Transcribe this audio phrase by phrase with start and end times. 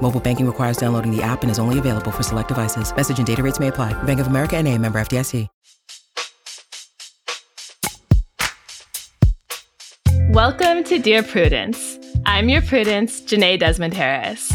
[0.00, 2.94] Mobile banking requires downloading the app and is only available for select devices.
[2.96, 3.92] Message and data rates may apply.
[4.04, 5.46] Bank of America and a member FDIC.
[10.30, 11.98] Welcome to Dear Prudence.
[12.26, 14.52] I'm your Prudence, Jenée Desmond Harris.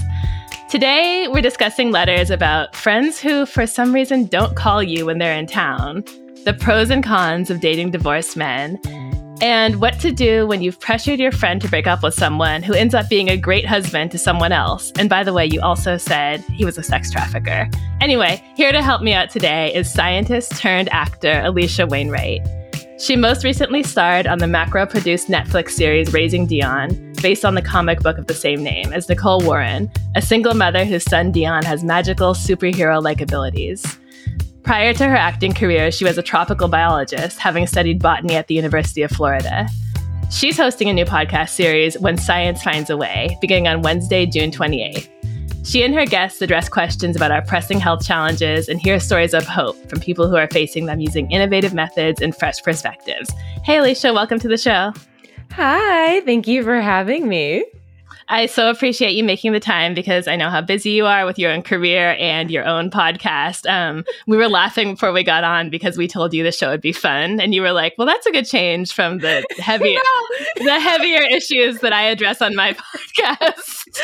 [0.70, 5.34] Today, we're discussing letters about friends who, for some reason, don't call you when they're
[5.36, 6.04] in town,
[6.46, 8.80] the pros and cons of dating divorced men,
[9.44, 12.74] and what to do when you've pressured your friend to break up with someone who
[12.74, 14.94] ends up being a great husband to someone else.
[14.98, 17.70] And by the way, you also said he was a sex trafficker.
[18.00, 22.40] Anyway, here to help me out today is scientist turned actor Alisha Wainwright.
[23.02, 27.62] She most recently starred on the macro produced Netflix series Raising Dion, based on the
[27.62, 31.64] comic book of the same name, as Nicole Warren, a single mother whose son Dion
[31.66, 33.98] has magical superhero like abilities.
[34.64, 38.56] Prior to her acting career, she was a tropical biologist, having studied botany at the
[38.56, 39.68] University of Florida.
[40.32, 44.52] She's hosting a new podcast series, When Science Finds a Way, beginning on Wednesday, June
[44.52, 45.10] 28th.
[45.66, 49.46] She and her guests address questions about our pressing health challenges and hear stories of
[49.46, 53.30] hope from people who are facing them using innovative methods and fresh perspectives.
[53.66, 54.94] Hey, Alisha, welcome to the show.
[55.52, 57.66] Hi, thank you for having me.
[58.30, 61.38] I so appreciate you making the time because I know how busy you are with
[61.38, 63.70] your own career and your own podcast.
[63.70, 66.82] Um, we were laughing before we got on because we told you the show would
[66.82, 70.00] be fun, and you were like, "Well, that's a good change from the heavier,
[70.58, 72.74] the heavier issues that I address on my
[73.18, 74.02] podcast."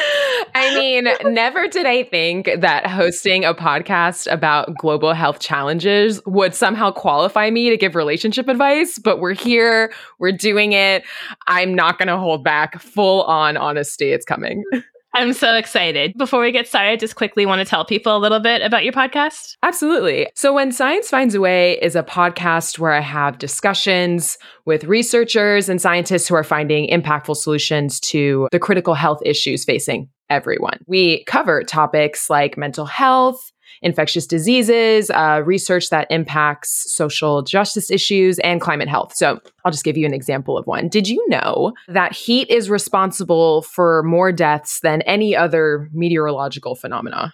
[0.53, 6.53] I mean, never did I think that hosting a podcast about global health challenges would
[6.53, 11.03] somehow qualify me to give relationship advice, but we're here, we're doing it.
[11.47, 12.79] I'm not going to hold back.
[12.79, 14.63] Full on honesty it's coming.
[15.13, 16.13] I'm so excited.
[16.17, 18.93] Before we get started, just quickly want to tell people a little bit about your
[18.93, 19.55] podcast.
[19.63, 20.27] Absolutely.
[20.35, 25.67] So, When Science Finds a Way is a podcast where I have discussions with researchers
[25.67, 30.79] and scientists who are finding impactful solutions to the critical health issues facing everyone.
[30.85, 33.51] We cover topics like mental health,
[33.81, 39.13] infectious diseases, uh, research that impacts social justice issues, and climate health.
[39.15, 40.87] So I'll just give you an example of one.
[40.87, 47.33] Did you know that heat is responsible for more deaths than any other meteorological phenomena?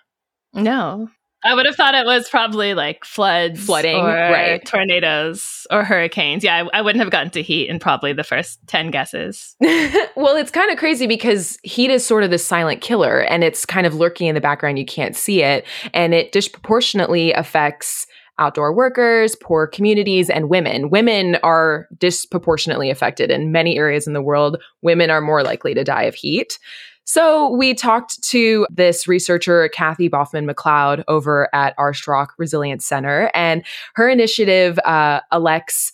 [0.54, 1.10] No.
[1.46, 4.66] I would have thought it was probably like floods, flooding, or right.
[4.66, 6.44] tornadoes, or hurricanes.
[6.44, 9.56] Yeah, I, I, wouldn't have gotten to heat in probably the first 10 guesses.
[9.62, 13.64] well, it's kind of crazy because heat is sort of the silent killer and it's
[13.64, 14.80] kind of lurking in the background.
[14.80, 15.66] You can't see it.
[15.94, 18.08] And it disproportionately affects
[18.40, 20.90] outdoor workers, poor communities, and women.
[20.90, 24.58] Women are disproportionately affected in many areas in the world.
[24.82, 26.60] Women are more likely to die of heat.
[27.06, 33.64] So we talked to this researcher, Kathy Baughman McLeod, over at Arsht-Rock Resilience Center, and
[33.94, 35.92] her initiative uh, elects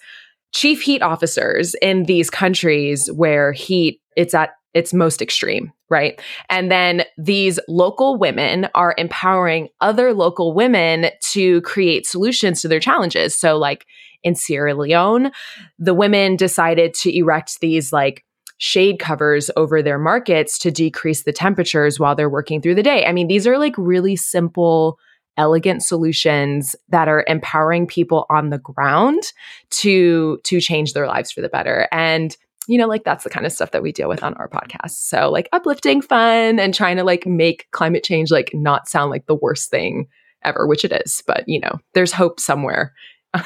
[0.54, 6.22] chief heat officers in these countries where heat it's at its most extreme, right?
[6.50, 12.80] And then these local women are empowering other local women to create solutions to their
[12.80, 13.36] challenges.
[13.36, 13.86] So like
[14.24, 15.32] in Sierra Leone,
[15.78, 18.24] the women decided to erect these like
[18.62, 23.04] shade covers over their markets to decrease the temperatures while they're working through the day.
[23.08, 25.00] I mean, these are like really simple,
[25.36, 29.24] elegant solutions that are empowering people on the ground
[29.72, 31.88] to to change their lives for the better.
[31.92, 34.48] And you know, like that's the kind of stuff that we deal with on our
[34.48, 34.92] podcast.
[34.92, 39.26] So, like uplifting fun and trying to like make climate change like not sound like
[39.26, 40.08] the worst thing
[40.44, 41.24] ever, which it is.
[41.26, 42.94] But, you know, there's hope somewhere.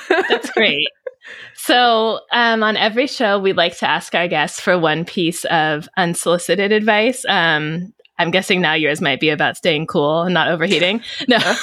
[0.09, 0.85] That's great.
[1.55, 5.89] So, um, on every show, we like to ask our guests for one piece of
[5.97, 7.25] unsolicited advice.
[7.27, 11.01] Um, I'm guessing now yours might be about staying cool and not overheating.
[11.27, 11.37] No,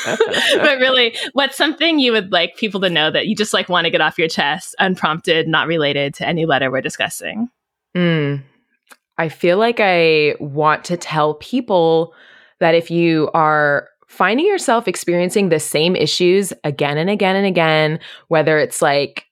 [0.56, 3.84] but really, what's something you would like people to know that you just like want
[3.84, 7.48] to get off your chest, unprompted, not related to any letter we're discussing?
[7.96, 8.42] Mm.
[9.18, 12.14] I feel like I want to tell people
[12.60, 17.98] that if you are finding yourself experiencing the same issues again and again and again,
[18.28, 19.26] whether it's like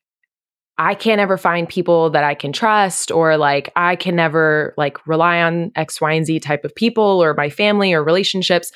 [0.81, 5.07] I can't ever find people that I can trust or like I can never like
[5.07, 8.73] rely on X, Y, and Z type of people or my family or relationships.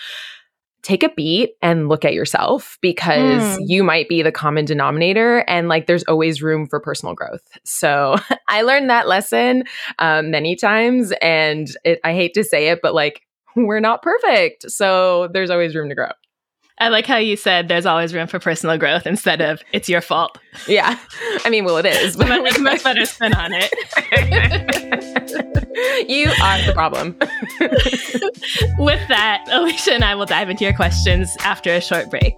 [0.83, 3.59] Take a beat and look at yourself because mm.
[3.61, 7.41] you might be the common denominator and like there's always room for personal growth.
[7.65, 8.17] So
[8.49, 9.65] I learned that lesson
[9.99, 13.23] um, many times and it, I hate to say it, but like
[13.56, 14.71] we're not perfect.
[14.71, 16.11] So there's always room to grow.
[16.79, 20.00] I like how you said there's always room for personal growth instead of it's your
[20.00, 20.38] fault.
[20.67, 20.99] Yeah.
[21.44, 22.17] I mean, well, it is.
[22.17, 23.71] But it's much better spin on it.
[26.09, 27.17] you are the problem.
[28.79, 32.35] With that, Alisha and I will dive into your questions after a short break.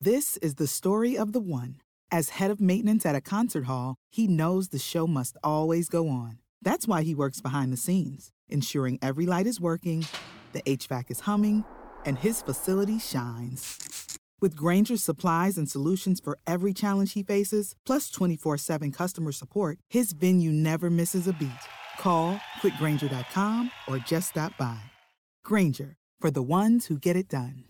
[0.00, 1.76] This is the story of the one.
[2.10, 6.08] As head of maintenance at a concert hall, he knows the show must always go
[6.08, 6.38] on.
[6.64, 10.06] That's why he works behind the scenes, ensuring every light is working,
[10.54, 11.64] the HVAC is humming,
[12.06, 14.18] and his facility shines.
[14.40, 19.78] With Grainger's supplies and solutions for every challenge he faces, plus 24 7 customer support,
[19.90, 21.50] his venue never misses a beat.
[21.98, 24.80] Call click grainger.com or just stop by.
[25.44, 27.64] Grainger, for the ones who get it done.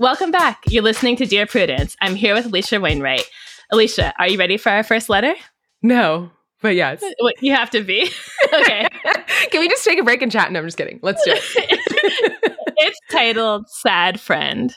[0.00, 0.62] Welcome back.
[0.68, 1.96] You're listening to Dear Prudence.
[2.00, 3.28] I'm here with Alisha Wainwright.
[3.72, 5.34] Alisha, are you ready for our first letter?
[5.82, 6.30] No,
[6.60, 7.02] but yes.
[7.40, 8.10] You have to be.
[8.52, 8.88] okay.
[9.50, 10.50] Can we just take a break and chat?
[10.50, 10.98] No, I'm just kidding.
[11.02, 11.42] Let's do it.
[12.78, 14.74] it's titled Sad Friend.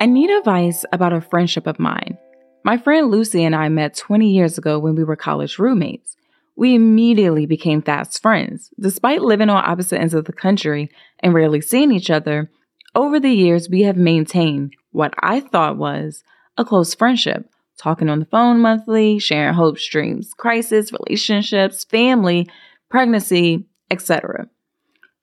[0.00, 2.18] I need advice about a friendship of mine.
[2.64, 6.16] My friend Lucy and I met 20 years ago when we were college roommates.
[6.56, 8.70] We immediately became fast friends.
[8.80, 12.50] Despite living on opposite ends of the country and rarely seeing each other,
[12.94, 16.22] over the years we have maintained what I thought was
[16.56, 17.48] a close friendship,
[17.78, 22.48] talking on the phone monthly, sharing hopes, dreams, crisis, relationships, family,
[22.90, 24.48] pregnancy, etc.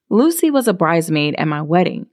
[0.10, 2.08] Lucy was a bridesmaid at my wedding.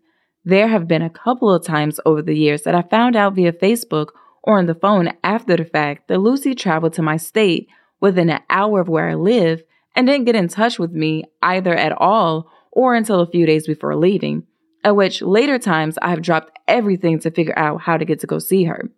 [0.44, 3.52] There have been a couple of times over the years that I found out via
[3.52, 4.08] Facebook
[4.42, 7.68] or on the phone after the fact that Lucy traveled to my state
[8.00, 9.62] within an hour of where I live
[9.96, 13.66] and didn't get in touch with me either at all or until a few days
[13.66, 14.46] before leaving,
[14.86, 18.26] at which later times I have dropped everything to figure out how to get to
[18.28, 18.88] go see her.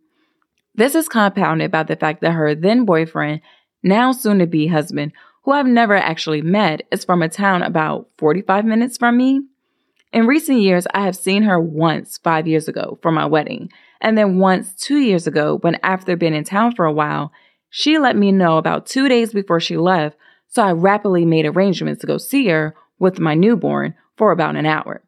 [0.75, 3.41] This is compounded by the fact that her then boyfriend,
[3.83, 5.13] now soon to be husband,
[5.45, 9.41] who I've never actually met, is from a town about 45 minutes from me.
[10.13, 13.71] In recent years, I have seen her once five years ago for my wedding,
[14.03, 17.33] and then once two years ago when, after being in town for a while,
[17.71, 20.19] she let me know about two days before she left,
[20.49, 24.67] so I rapidly made arrangements to go see her with my newborn for about an
[24.67, 25.03] hour.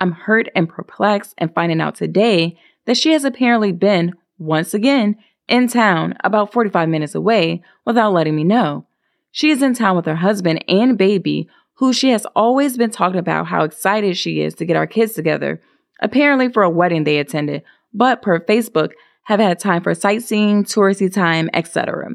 [0.00, 5.16] I'm hurt and perplexed and finding out today that she has apparently been, once again,
[5.48, 8.86] in town about 45 minutes away without letting me know.
[9.32, 13.18] She is in town with her husband and baby, who she has always been talking
[13.18, 15.60] about how excited she is to get our kids together,
[16.00, 17.62] apparently for a wedding they attended,
[17.92, 18.92] but per Facebook,
[19.24, 22.10] have had time for sightseeing, touristy time, etc.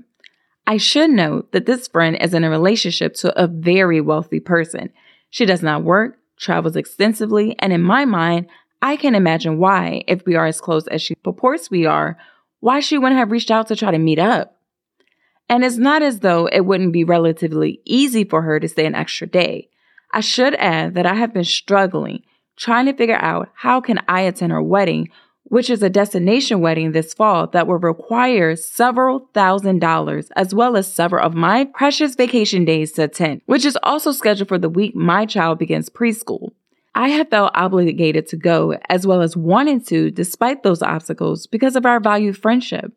[0.67, 4.91] I should note that this friend is in a relationship to a very wealthy person.
[5.29, 8.47] She does not work, travels extensively, and in my mind,
[8.81, 12.17] I can imagine why, if we are as close as she purports we are,
[12.59, 14.57] why she wouldn't have reached out to try to meet up.
[15.47, 18.95] And it's not as though it wouldn't be relatively easy for her to stay an
[18.95, 19.69] extra day.
[20.11, 22.23] I should add that I have been struggling
[22.55, 25.09] trying to figure out how can I attend her wedding
[25.45, 30.75] which is a destination wedding this fall that will require several thousand dollars as well
[30.75, 34.69] as several of my precious vacation days to attend, which is also scheduled for the
[34.69, 36.51] week my child begins preschool.
[36.95, 41.75] I have felt obligated to go as well as wanting to despite those obstacles because
[41.75, 42.91] of our valued friendship.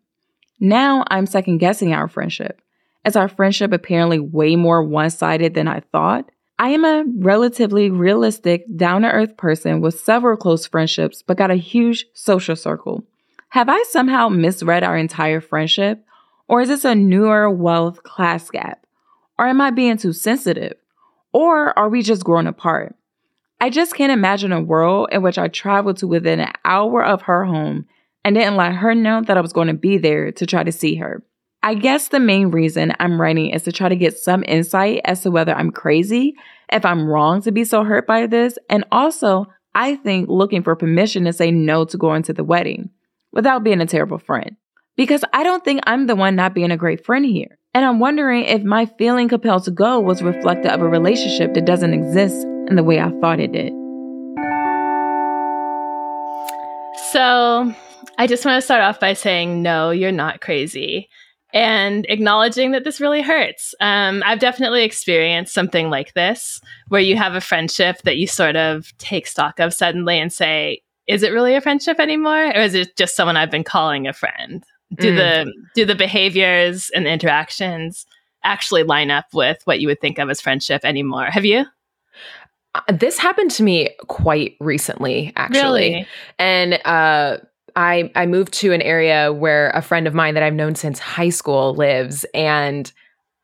[0.61, 2.63] Now I'm second guessing our friendship.
[3.05, 6.31] Is our friendship apparently way more one sided than I thought?
[6.61, 11.53] I am a relatively realistic, down to earth person with several close friendships, but got
[11.53, 13.05] a huge social circle.
[13.51, 16.05] Have I somehow misread our entire friendship?
[16.49, 18.85] Or is this a newer wealth class gap?
[19.39, 20.75] Or am I being too sensitive?
[21.33, 22.97] Or are we just growing apart?
[23.61, 27.23] I just can't imagine a world in which I traveled to within an hour of
[27.23, 27.87] her home
[28.25, 30.73] and didn't let her know that I was going to be there to try to
[30.73, 31.23] see her.
[31.69, 35.21] I guess the main reason I'm writing is to try to get some insight as
[35.21, 36.35] to whether I'm crazy,
[36.73, 39.45] if I'm wrong to be so hurt by this, and also,
[39.75, 42.89] I think looking for permission to say no to going to the wedding
[43.33, 44.57] without being a terrible friend.
[44.97, 47.59] Because I don't think I'm the one not being a great friend here.
[47.75, 51.67] And I'm wondering if my feeling compelled to go was reflective of a relationship that
[51.67, 53.75] doesn't exist in the way I thought it did.
[57.13, 57.75] So,
[58.17, 61.11] I just want to start off by saying, no, you're not crazy
[61.53, 63.75] and acknowledging that this really hurts.
[63.81, 68.57] Um, I've definitely experienced something like this where you have a friendship that you sort
[68.57, 72.49] of take stock of suddenly and say, is it really a friendship anymore?
[72.49, 74.63] Or is it just someone I've been calling a friend?
[74.95, 75.17] Do mm.
[75.17, 78.07] the do the behaviors and the interactions
[78.45, 81.27] actually line up with what you would think of as friendship anymore?
[81.27, 81.65] Have you?
[82.75, 85.91] Uh, this happened to me quite recently, actually.
[85.91, 86.07] Really?
[86.39, 87.39] And uh
[87.79, 90.99] I I moved to an area where a friend of mine that I've known since
[90.99, 92.93] high school lives and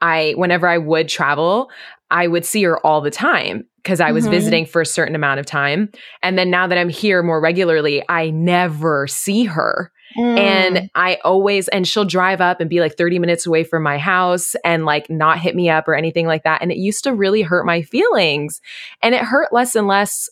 [0.00, 1.70] I whenever I would travel,
[2.10, 4.30] I would see her all the time because I was Mhm.
[4.30, 5.88] visiting for a certain amount of time.
[6.22, 9.92] And then now that I'm here more regularly, I never see her.
[10.18, 10.38] Mm.
[10.38, 13.98] And I always, and she'll drive up and be like 30 minutes away from my
[13.98, 16.60] house and like not hit me up or anything like that.
[16.60, 18.60] And it used to really hurt my feelings.
[19.00, 20.28] And it hurt less and less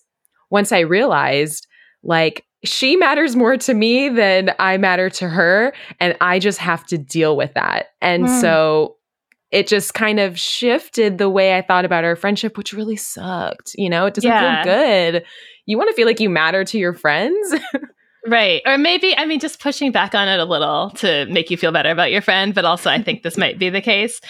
[0.50, 1.66] once I realized
[2.02, 5.72] like she matters more to me than I matter to her.
[6.00, 7.86] And I just have to deal with that.
[8.00, 8.40] And Hmm.
[8.40, 8.96] so
[9.50, 13.72] it just kind of shifted the way I thought about our friendship, which really sucked.
[13.74, 14.62] You know, it doesn't Yeah.
[14.64, 14.72] feel
[15.12, 15.24] good.
[15.66, 17.54] You want to feel like you matter to your friends.
[18.24, 18.62] Right.
[18.64, 21.72] Or maybe, I mean, just pushing back on it a little to make you feel
[21.72, 24.20] better about your friend, but also I think this might be the case.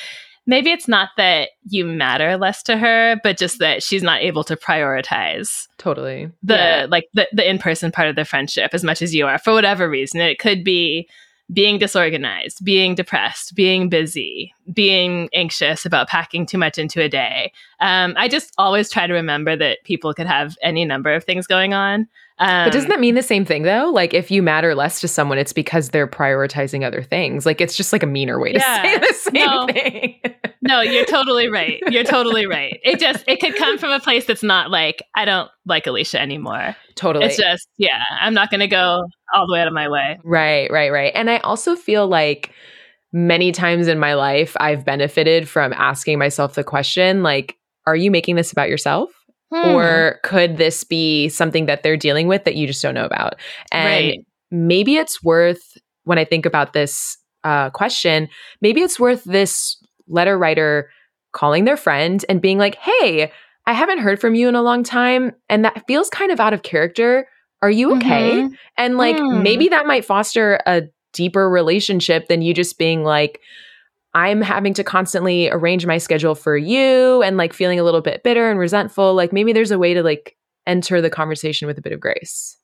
[0.47, 4.43] Maybe it's not that you matter less to her, but just that she's not able
[4.45, 6.31] to prioritize totally.
[6.43, 6.87] the Yeah.
[6.91, 9.89] like the, the in-person part of the friendship as much as you are for whatever
[9.89, 10.21] reason.
[10.21, 11.09] It could be
[11.53, 17.53] being disorganized, being depressed, being busy, being anxious about packing too much into a day.
[17.81, 21.47] Um, I just always try to remember that people could have any number of things
[21.47, 22.09] going on.
[22.43, 23.91] Um, But doesn't that mean the same thing though?
[23.95, 27.47] Like if you matter less to someone, it's because they're prioritizing other things.
[27.47, 28.83] Like it's just like a meaner way to Yeah.
[28.83, 29.67] say the same No.
[29.67, 30.21] thing.
[30.65, 31.81] No, you're totally right.
[31.91, 32.79] You're totally right.
[32.85, 36.15] It just it could come from a place that's not like I don't like Alisha
[36.21, 36.77] anymore.
[36.95, 37.25] totally.
[37.27, 39.03] It's just yeah, I'm not going to go
[39.35, 40.21] all the way out of my way.
[40.23, 41.11] Right, right, right.
[41.17, 42.53] And I also feel like
[43.13, 48.13] many times in my life, I've benefited from asking myself the question like, are you
[48.13, 49.11] making this about yourself?
[49.53, 49.65] Hmm.
[49.69, 53.35] Or could this be something that they're dealing with that you just don't know about?
[53.71, 54.25] And Right.
[54.51, 58.29] maybe it's worth, when I think about this uh, question,
[58.61, 59.77] maybe it's worth this
[60.09, 60.91] letter writer
[61.33, 63.33] calling their friend and being like, hey,
[63.67, 65.33] I haven't heard from you in a long time.
[65.49, 67.29] And that feels kind of out of character.
[67.63, 68.45] Are you okay?
[68.45, 68.51] Mhm.
[68.77, 69.43] And like Hmm.
[69.43, 70.83] maybe that might foster a
[71.13, 73.41] deeper relationship than you just being like,
[74.15, 78.23] I'm having to constantly arrange my schedule for you and like feeling a little bit
[78.23, 79.15] bitter and resentful.
[79.15, 82.57] Like maybe there's a way to like enter the conversation with a bit of grace.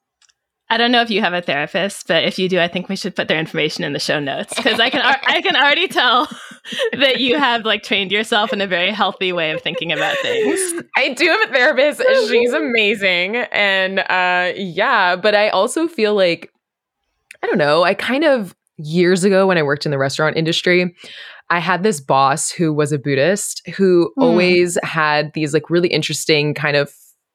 [0.71, 2.97] I don't know if you have a therapist, but if you do, I think we
[2.97, 5.89] should put their information in the show notes because I can al- I can already
[5.89, 6.29] tell
[6.93, 10.85] that you have like trained yourself in a very healthy way of thinking about things.
[10.97, 12.03] I do have a therapist.
[12.29, 13.37] She's amazing.
[13.37, 16.53] And uh yeah, but I also feel like
[17.43, 20.95] I don't know, I kind of years ago when I worked in the restaurant industry,
[21.51, 24.23] I had this boss who was a Buddhist who Hmm.
[24.23, 26.93] always had these like really interesting kind of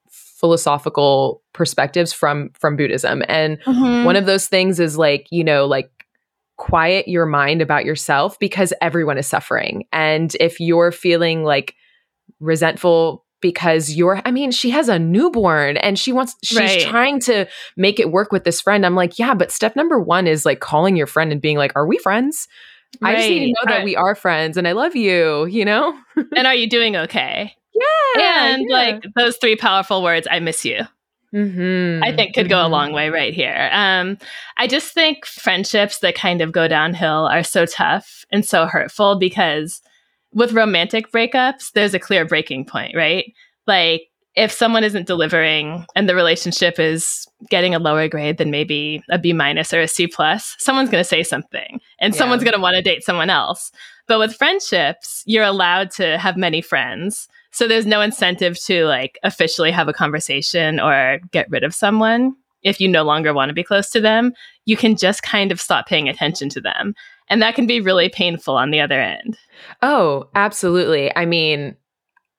[0.09, 3.23] philosophical perspectives from from Buddhism.
[3.27, 4.05] And Mm-hmm.
[4.05, 5.89] one of those things is like, you know, like
[6.57, 9.85] quiet your mind about yourself because everyone is suffering.
[9.91, 11.75] And if you're feeling like
[12.39, 16.81] resentful because you're, I mean, she has a newborn and she wants, she's Right.
[16.81, 18.85] trying to make it work with this friend.
[18.85, 21.73] I'm like, yeah, but step number one is like calling your friend and being like,
[21.75, 22.47] are we friends?
[23.01, 25.97] I just need to know that we are friends and I love you, you know?
[26.35, 27.53] and are you doing okay?
[27.73, 28.53] Yeah.
[28.53, 28.75] and yeah.
[28.75, 30.81] like those three powerful words, I miss you.
[31.33, 32.71] Mhm, I think could go a mhm.
[32.71, 33.69] long way right here.
[33.71, 34.19] Um,
[34.57, 39.17] I just think friendships that kind of go downhill are so tough and so hurtful
[39.17, 39.81] because
[40.31, 43.33] with romantic breakups, there's a clear breaking point, right?
[43.65, 44.03] Like
[44.35, 49.19] if someone isn't delivering and the relationship is getting a lower grade than maybe a
[49.19, 52.17] B minus or a C plus, someone's going to say something and Yeah.
[52.17, 53.71] someone's going to want to date someone else.
[54.07, 57.27] But with friendships, you're allowed to have many friends.
[57.51, 62.35] So there's no incentive to like officially have a conversation or get rid of someone.
[62.63, 64.33] If you no longer want to be close to them,
[64.65, 66.95] you can just kind of stop paying attention to them.
[67.29, 69.37] And that can be really painful on the other end.
[69.81, 71.15] Oh, absolutely.
[71.15, 71.75] I mean,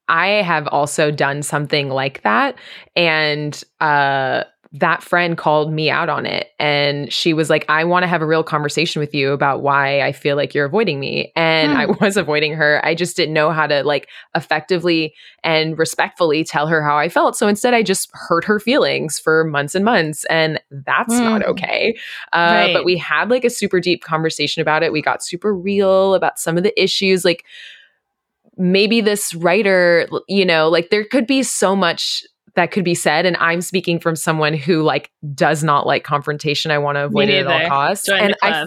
[0.09, 2.57] I have also done something like that.
[2.97, 6.49] And uh, that friend called me out on it.
[6.59, 10.01] And she was like, I want to have a real conversation with you about why
[10.01, 11.33] I feel like you're avoiding me.
[11.37, 11.93] And I Hmm.
[12.01, 12.85] was avoiding her.
[12.85, 17.37] I just didn't know how to like effectively and respectfully tell her how I felt.
[17.37, 20.25] So instead, I just hurt her feelings for months and months.
[20.25, 21.47] And that's not Hmm.
[21.47, 21.97] okay.
[22.33, 22.73] Uh, Right.
[22.73, 24.93] But we had like a super deep conversation about it.
[24.93, 27.25] We got super real about some of the issues.
[27.25, 27.45] Like,
[28.57, 32.23] maybe this writer, you know, like there could be so much
[32.57, 33.27] that could be said.
[33.27, 36.71] And I'm speaking from someone who like does not like confrontation.
[36.71, 38.07] I want to avoid it at all costs.
[38.07, 38.67] Join and I.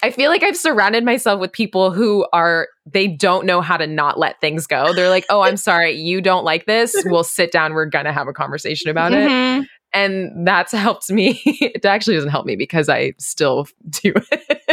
[0.00, 3.86] I feel like I've surrounded myself with people who are they don't know how to
[3.86, 4.92] not let things go.
[4.92, 6.94] They're like, "Oh, I'm sorry, you don't like this.
[7.04, 7.74] We'll sit down.
[7.74, 9.66] We're gonna have a conversation about it." Mhm.
[9.92, 11.40] And that's helped me.
[11.44, 14.67] it actually doesn't help me because I still do it.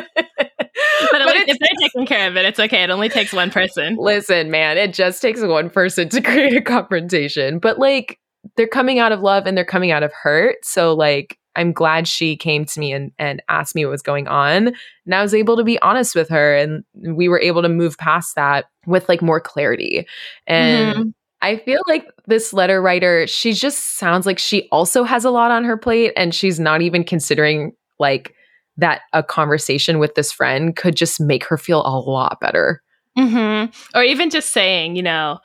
[1.36, 2.84] But at But least it's- if they're taking care of it, it's okay.
[2.84, 3.96] It only takes one person.
[4.00, 7.60] Listen, man, it just takes one person to create a confrontation.
[7.60, 8.20] But like
[8.58, 10.58] they're coming out of love and they're coming out of hurt.
[10.64, 14.28] So like I'm glad she came to me and, and asked me what was going
[14.28, 14.74] on.
[15.06, 17.98] And I was able to be honest with her and we were able to move
[17.98, 20.06] past that with like more clarity.
[20.48, 21.10] And mm-hmm.
[21.42, 25.52] I feel like this letter writer, she just sounds like she also has a lot
[25.52, 28.34] on her plate and she's not even considering like
[28.78, 32.82] that a conversation with this friend could just make her feel a lot better.
[33.18, 33.98] Mm-hmm.
[33.98, 35.40] Or even just saying, you know,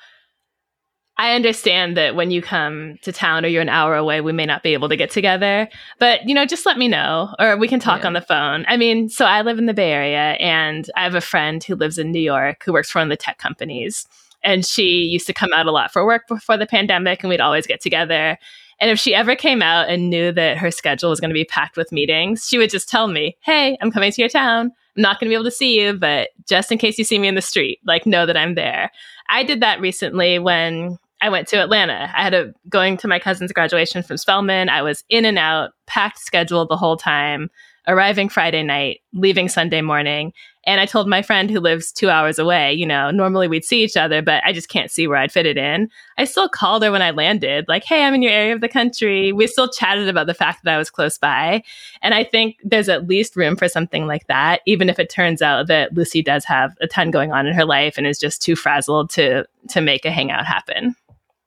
[1.21, 4.47] I understand that when you come to town or you're an hour away, we may
[4.47, 5.69] not be able to get together,
[5.99, 8.07] but you know, just let me know or we can talk yeah.
[8.07, 8.65] on the phone.
[8.67, 11.75] I mean, so I live in the Bay Area and I have a friend who
[11.75, 14.07] lives in New York who works for one of the tech companies.
[14.43, 17.43] And she used to come out a lot for work before the pandemic and we'd
[17.43, 18.39] always get together.
[18.81, 21.45] And if she ever came out and knew that her schedule was going to be
[21.45, 24.73] packed with meetings, she would just tell me, Hey, I'm coming to your town.
[24.97, 27.19] I'm not going to be able to see you, but just in case you see
[27.19, 28.91] me in the street, like know that I'm there.
[29.29, 32.11] I did that recently when I went to Atlanta.
[32.17, 34.69] I had a going to my cousin's graduation from Spelman.
[34.69, 37.51] I was in and out, packed schedule the whole time,
[37.87, 40.33] arriving Friday night, leaving Sunday morning.
[40.65, 43.83] And I told my friend who lives two hours away, you know, normally we'd see
[43.83, 45.89] each other, but I just can't see where I'd fit it in.
[46.19, 48.69] I still called her when I landed, like, hey, I'm in your area of the
[48.69, 49.33] country.
[49.33, 51.63] We still chatted about the fact that I was close by.
[52.03, 55.41] And I think there's at least room for something like that, even if it turns
[55.41, 58.43] out that Lucy does have a ton going on in her life and is just
[58.43, 60.95] too frazzled to to make a hangout happen.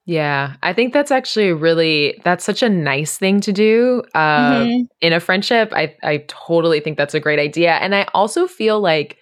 [0.05, 4.83] Yeah, I think that's actually really that's such a nice thing to do uh, mm-hmm.
[4.99, 5.71] in a friendship.
[5.73, 9.17] I I totally think that's a great idea, and I also feel like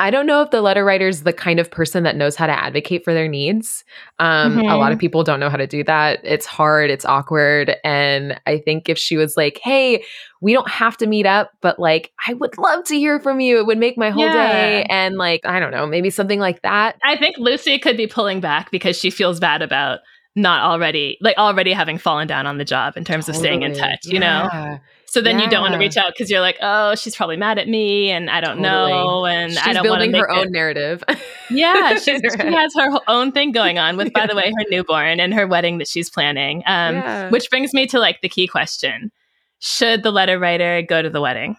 [0.00, 2.46] I don't know if the letter writer is the kind of person that knows how
[2.46, 3.84] to advocate for their needs.
[4.18, 4.60] Um, mm-hmm.
[4.60, 5.00] A lot of mm-hmm.
[5.00, 6.20] people don't know how to do that.
[6.24, 7.76] It's hard, it's awkward.
[7.84, 10.02] And I think if she was like, hey,
[10.40, 13.58] we don't have to meet up, but like, I would love to hear from you,
[13.58, 14.52] it would make my whole yeah.
[14.52, 14.86] day.
[14.88, 16.96] And like, I don't know, maybe something like that.
[17.04, 19.98] I think Lucy could be pulling back because she feels bad about
[20.36, 23.38] not already like already having fallen down on the job in terms totally.
[23.38, 24.48] of staying in touch you yeah.
[24.48, 25.44] know so then yeah.
[25.44, 28.10] you don't want to reach out because you're like oh she's probably mad at me
[28.10, 28.92] and i don't totally.
[28.92, 30.38] know and she's i don't building her it.
[30.38, 31.02] own narrative
[31.50, 35.34] yeah she has her own thing going on with by the way her newborn and
[35.34, 39.10] her wedding that she's planning um, which brings me to like the key question
[39.58, 41.56] should the letter writer go to the wedding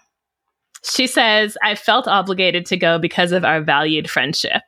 [0.83, 4.61] she says i felt obligated to go because of our valued friendship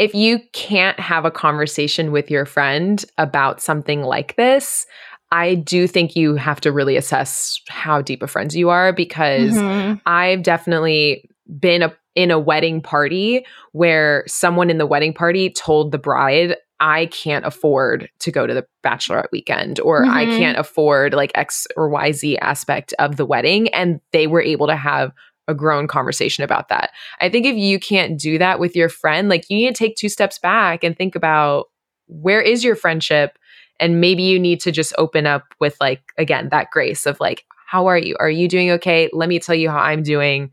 [0.00, 4.86] if you can't have a conversation with your friend about something like this,
[5.30, 9.52] I do think you have to really assess how deep of friends you are because
[9.52, 9.98] mm-hmm.
[10.06, 15.92] I've definitely been a, in a wedding party where someone in the wedding party told
[15.92, 20.16] the bride, I can't afford to go to the bachelorette weekend or mm-hmm.
[20.16, 23.68] I can't afford like X or YZ aspect of the wedding.
[23.74, 25.12] And they were able to have
[25.50, 26.90] a grown conversation about that.
[27.20, 29.96] I think if you can't do that with your friend, like you need to take
[29.96, 31.66] two steps back and think about
[32.06, 33.38] where is your friendship
[33.78, 37.44] and maybe you need to just open up with like again that grace of like
[37.66, 38.16] how are you?
[38.18, 39.08] Are you doing okay?
[39.12, 40.50] Let me tell you how I'm doing.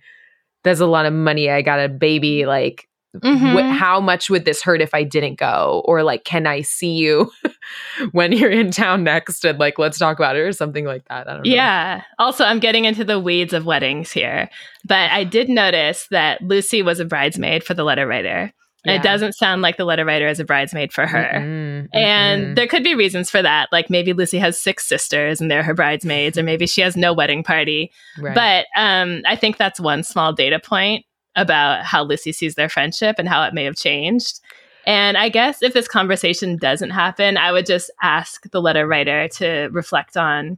[0.63, 1.49] There's a lot of money.
[1.49, 3.58] I got a baby like Mm-hmm.
[3.58, 5.82] Wh- how much would this hurt if I didn't go?
[5.86, 7.32] Or like, can I see you
[8.12, 9.46] when you're in town next?
[9.46, 11.28] And like, let's talk about it or something like that.
[11.28, 11.52] I don't know.
[11.52, 12.04] Yeah.
[12.20, 14.50] Also, I'm getting into the weeds of weddings here,
[14.86, 18.54] but I did notice that Lucy was a bridesmaid for the letter writer.
[18.86, 18.93] Yeah.
[18.93, 21.32] it doesn't sound like the letter writer is a bridesmaid for her.
[21.36, 22.54] Mm-hmm, and mm-hmm.
[22.54, 23.67] there could be reasons for that.
[23.70, 27.12] Like maybe Lucy has six sisters and they're her bridesmaids, or maybe she has no
[27.12, 27.91] wedding party.
[28.17, 28.34] Right.
[28.34, 31.06] But um, I think that's one small data point
[31.38, 34.41] about how Lucy sees their friendship and how it may have changed.
[34.86, 39.28] And I guess if this conversation doesn't happen, I would just ask the letter writer
[39.34, 40.58] to reflect on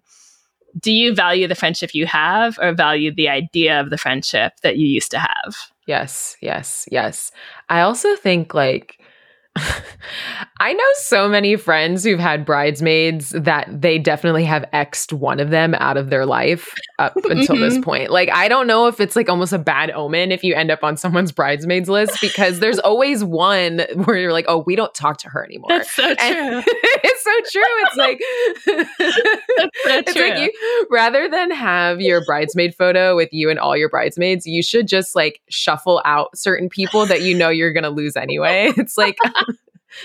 [0.80, 4.78] do you value the friendship you have or value the idea of the friendship that
[4.78, 5.56] you used to have?
[5.88, 7.32] Yes, yes, yes.
[7.70, 8.99] I also think like
[10.62, 15.52] I know so many friends who've had bridesmaids that they definitely have X'd one of
[15.52, 17.62] them out of their life up until mm-hmm.
[17.62, 18.12] this point.
[18.12, 20.84] Like, I don't know if it's like almost a bad omen if you end up
[20.84, 25.17] on someone's bridesmaids list because there's always one where you're like, oh, we don't talk
[25.19, 25.69] to her anymore.
[25.69, 26.15] That's so true.
[26.65, 27.62] it's so true.
[27.86, 28.19] It's like,
[29.86, 34.45] it's like you, rather than have your bridesmaid photo with you and all your bridesmaids,
[34.45, 38.17] you should just like shuffle out certain people that you know you're going to lose
[38.17, 38.74] anyway.
[38.78, 39.17] It's like,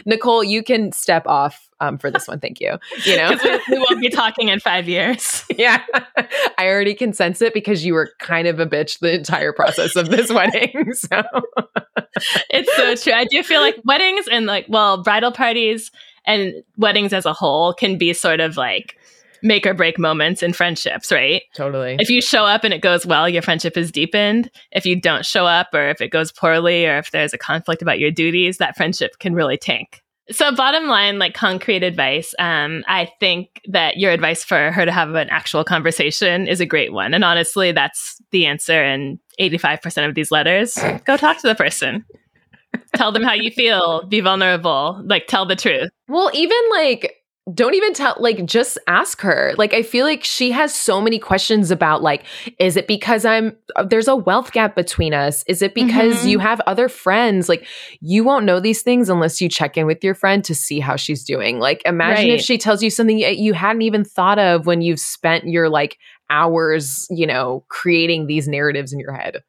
[0.07, 2.41] Nicole, you can step off um, for this one.
[2.41, 2.79] Thank you.
[3.05, 5.45] You know, we, we won't be talking in five years.
[5.57, 5.83] yeah.
[6.59, 9.97] I already can sense it because you were kind of a bitch the entire process
[9.97, 10.93] of this wedding.
[10.95, 11.23] So
[12.51, 13.13] it's so true.
[13.13, 15.91] I do feel like weddings and like, well, bridal parties
[16.27, 18.97] and weddings as a whole can be sort of like
[19.45, 21.43] make or break moments in friendships, right?
[21.55, 21.97] Totally.
[22.01, 24.51] If you show up and it goes well, your friendship is deepened.
[24.73, 27.83] If you don't show up or if it goes poorly or if there's a conflict
[27.83, 30.01] about your duties, that friendship can really tank.
[30.31, 34.91] So, bottom line, like concrete advice, um, I think that your advice for her to
[34.91, 37.13] have an actual conversation is a great one.
[37.13, 40.79] And honestly, that's the answer in 85% of these letters.
[41.05, 42.07] Go talk to the person.
[42.97, 45.91] tell them how you feel, be vulnerable, like tell the truth.
[46.09, 47.13] Well, even like
[47.53, 49.53] don't even tell like just ask her.
[49.59, 52.25] Like i feel like she has so many questions about like
[52.59, 55.45] is it because i'm uh, there's a wealth gap between us?
[55.47, 56.29] Is it because mm-hmm.
[56.29, 57.49] you have other friends?
[57.49, 57.67] Like
[58.01, 60.97] you won't know these things unless you check in with your friend to see how
[60.97, 61.59] she's doing.
[61.59, 62.39] Like imagine right.
[62.39, 65.99] if she tells you something you hadn't even thought of when you've spent your like
[66.31, 69.43] hours you know creating these narratives in your head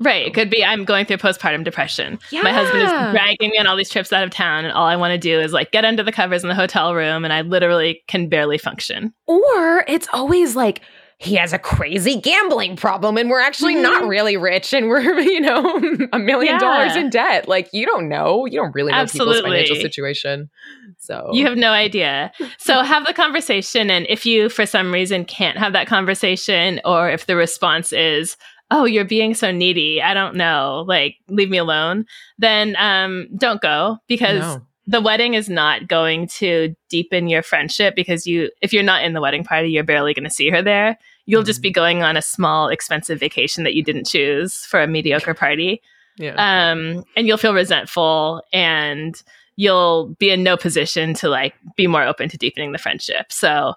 [0.00, 0.26] Right.
[0.26, 2.18] It could be I'm going through postpartum depression.
[2.30, 2.42] Yeah.
[2.42, 4.96] My husband is dragging me on all these trips out of town, and all I
[4.96, 7.40] want to do is like get under the covers in the hotel room, and I
[7.40, 9.14] literally can barely function.
[9.26, 10.82] Or it's always like,
[11.18, 13.84] he has a crazy gambling problem and we're actually mm-hmm.
[13.84, 15.80] not really rich and we're you know
[16.12, 16.58] a million yeah.
[16.58, 19.36] dollars in debt like you don't know you don't really know Absolutely.
[19.36, 20.50] people's financial situation
[20.98, 25.24] so you have no idea so have the conversation and if you for some reason
[25.24, 28.36] can't have that conversation or if the response is
[28.70, 32.04] oh you're being so needy i don't know like leave me alone
[32.38, 34.62] then um don't go because no.
[34.86, 39.12] the wedding is not going to deepen your friendship because you if you're not in
[39.12, 41.46] the wedding party you're barely going to see her there you'll mm-hmm.
[41.46, 41.74] just be mm-hmm.
[41.74, 45.80] going on a small expensive vacation that you didn't choose for a mediocre party
[46.16, 46.34] yeah.
[46.70, 49.22] um and you'll feel resentful and
[49.56, 53.74] you'll be in no position to like be more open to deepening the friendship so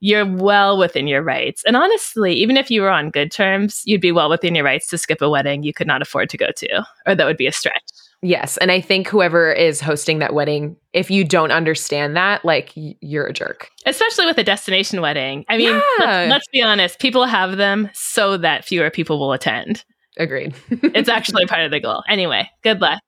[0.00, 1.62] you're well within your rights.
[1.64, 4.86] And honestly, even if you were on good terms, you'd be well within your rights
[4.88, 7.46] to skip a wedding you could not afford to go to, or that would be
[7.46, 7.82] a stretch.
[8.20, 8.56] Yes.
[8.56, 13.26] And I think whoever is hosting that wedding, if you don't understand that, like you're
[13.26, 13.70] a jerk.
[13.86, 15.44] Especially with a destination wedding.
[15.48, 15.82] I mean, yeah.
[16.00, 19.84] let's, let's be honest, people have them so that fewer people will attend.
[20.16, 20.54] Agreed.
[20.70, 22.02] it's actually part of the goal.
[22.08, 23.00] Anyway, good luck.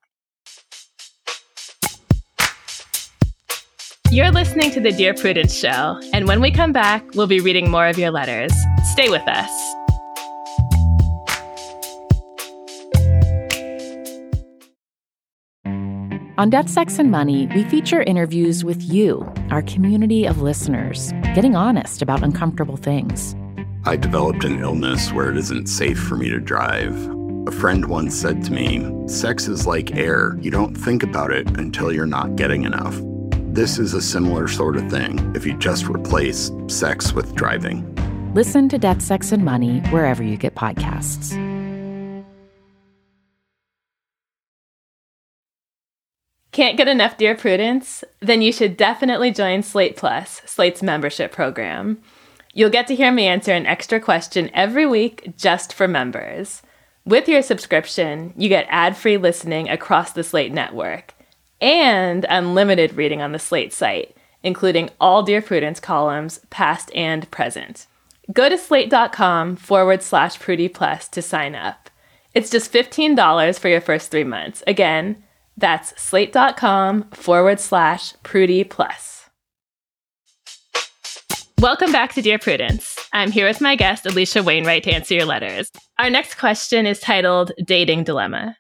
[4.13, 7.71] You're listening to the Dear Prudence Show, and when we come back, we'll be reading
[7.71, 8.53] more of your letters.
[8.91, 9.49] Stay with us.
[16.39, 21.55] On Death, Sex, and Money, we feature interviews with you, our community of listeners, getting
[21.55, 23.37] honest about uncomfortable things.
[23.85, 26.97] I developed an illness where it isn't safe for me to drive.
[27.47, 30.37] A friend once said to me, Sex is like air.
[30.41, 33.01] You don't think about it until you're not getting enough.
[33.61, 37.85] This is a similar sort of thing if you just replace sex with driving.
[38.33, 41.35] Listen to Death, Sex, and Money wherever you get podcasts.
[46.53, 48.03] Can't get enough Dear Prudence?
[48.21, 52.01] Then you should definitely join Slate Plus, Slate's membership program.
[52.55, 56.63] You'll get to hear me answer an extra question every week just for members.
[57.05, 61.13] With your subscription, you get ad free listening across the Slate network
[61.61, 67.87] and unlimited reading on the Slate site, including all Dear Prudence columns, past and present.
[68.33, 71.91] Go to slate.com forward slash Prudie Plus to sign up.
[72.35, 74.63] It's just $15 for your first three months.
[74.67, 75.23] Again,
[75.57, 79.29] that's slate.com forward slash Prudie Plus.
[81.61, 82.97] Welcome back to Dear Prudence.
[83.13, 85.71] I'm here with my guest, Alisha Wainwright, to answer your letters.
[85.99, 88.57] Our next question is titled Dating Dilemma.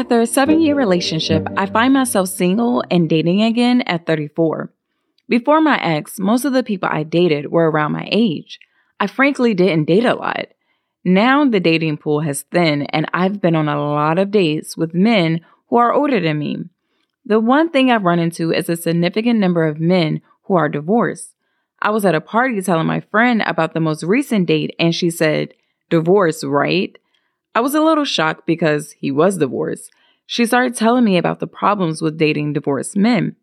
[0.00, 4.72] After a seven year relationship, I find myself single and dating again at 34.
[5.28, 8.58] Before my ex, most of the people I dated were around my age.
[8.98, 10.46] I frankly didn't date a lot.
[11.04, 14.94] Now the dating pool has thinned, and I've been on a lot of dates with
[14.94, 16.64] men who are older than me.
[17.26, 21.34] The one thing I've run into is a significant number of men who are divorced.
[21.82, 25.10] I was at a party telling my friend about the most recent date, and she
[25.10, 25.52] said,
[25.90, 26.96] Divorce, right?
[27.54, 29.90] I was a little shocked because he was divorced.
[30.26, 33.36] She started telling me about the problems with dating divorced men.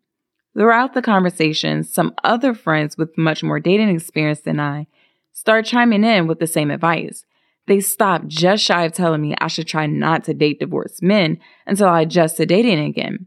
[0.54, 4.86] Throughout the conversation, some other friends with much more dating experience than I
[5.32, 7.24] started chiming in with the same advice.
[7.66, 11.38] They stopped just shy of telling me I should try not to date divorced men
[11.66, 13.26] until I adjust to dating again.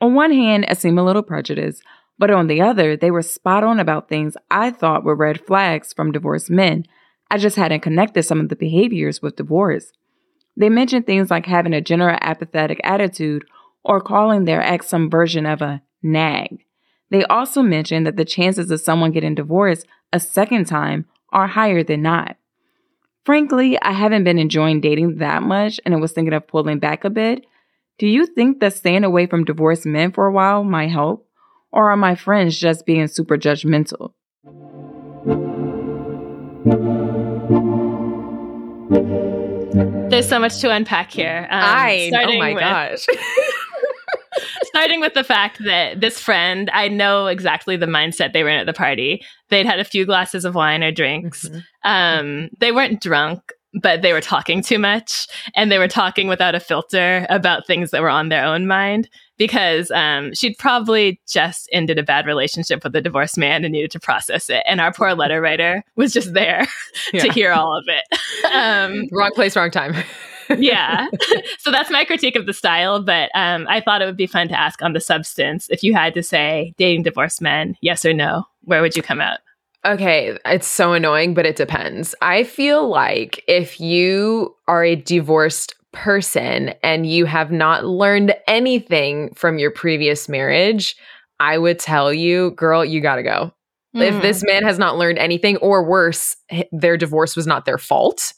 [0.00, 1.82] On one hand, it seemed a little prejudiced,
[2.18, 5.92] but on the other, they were spot on about things I thought were red flags
[5.92, 6.86] from divorced men.
[7.30, 9.92] I just hadn't connected some of the behaviors with divorce.
[10.56, 13.44] They mention things like having a general apathetic attitude
[13.84, 16.64] or calling their ex some version of a nag.
[17.10, 21.82] They also mention that the chances of someone getting divorced a second time are higher
[21.82, 22.36] than not.
[23.24, 27.04] Frankly, I haven't been enjoying dating that much and I was thinking of pulling back
[27.04, 27.44] a bit.
[27.98, 31.28] Do you think that staying away from divorced men for a while might help?
[31.70, 34.12] Or are my friends just being super judgmental?
[39.74, 41.46] There's so much to unpack here.
[41.50, 43.06] Um, I, oh my with- gosh.
[44.64, 48.58] starting with the fact that this friend, I know exactly the mindset they were in
[48.60, 49.22] at the party.
[49.50, 51.48] They'd had a few glasses of wine or drinks.
[51.48, 51.62] Mhm.
[51.84, 53.40] Um, they weren't drunk,
[53.80, 57.90] but they were talking too much, and they were talking without a filter about things
[57.90, 59.08] that were on their own mind.
[59.42, 63.90] Because um, she'd probably just ended a bad relationship with a divorced man and needed
[63.90, 66.64] to process it, and our poor letter writer was just there
[67.10, 68.04] to hear all of it.
[68.54, 69.96] um, Wrong place, wrong time.
[70.58, 71.08] yeah.
[71.58, 74.46] so that's my critique of the style, but um, I thought it would be fun
[74.48, 75.66] to ask on the substance.
[75.70, 79.20] If you had to say dating divorced men, yes or no, where would you come
[79.20, 79.40] out?
[79.84, 82.14] Okay, it's so annoying, but it depends.
[82.22, 89.32] I feel like if you are a divorced person and you have not learned anything
[89.34, 90.96] from your previous marriage,
[91.40, 93.52] I would tell you, girl, you got to go.
[93.94, 94.22] If Mm.
[94.22, 96.36] this man has not learned anything, or worse,
[96.72, 98.32] their divorce was not their fault,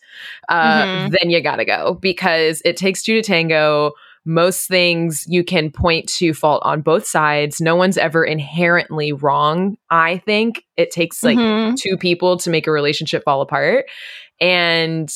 [0.49, 1.11] uh, Mhm.
[1.21, 3.93] then you got to go because it takes two to tango.
[4.25, 7.61] Most things you can point to fault on both sides.
[7.61, 9.77] No one's ever inherently wrong.
[9.91, 11.77] I think it takes like Mhm.
[11.77, 13.85] two people to make a relationship fall apart.
[14.41, 15.09] And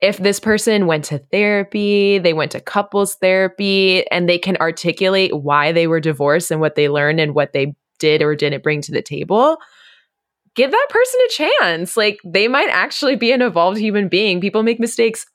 [0.00, 5.36] if this person went to therapy, they went to couples therapy, and they can articulate
[5.36, 8.80] why they were divorced and what they learned and what they did or didn't bring
[8.82, 9.58] to the table,
[10.54, 11.96] give that person a chance.
[11.96, 14.40] Like they might actually be an evolved human being.
[14.40, 15.26] People make mistakes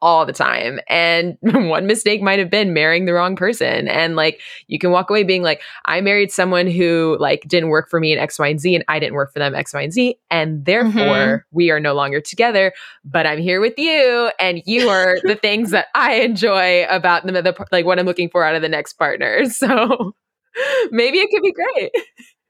[0.00, 0.78] all the time.
[0.88, 3.88] And one mistake might have been marrying the wrong person.
[3.88, 7.88] And like you can walk away being like, I married someone who like didn't work
[7.90, 9.82] for me in X, Y, and Z, and I didn't work for them X, Y,
[9.82, 10.16] and Z.
[10.30, 12.72] And therefore we are no longer together.
[13.04, 17.32] But I'm here with you, and you are the things that I enjoy about the,
[17.32, 19.42] the like what I'm looking for out of the next partner.
[19.50, 20.14] So
[20.90, 21.90] maybe it could be great.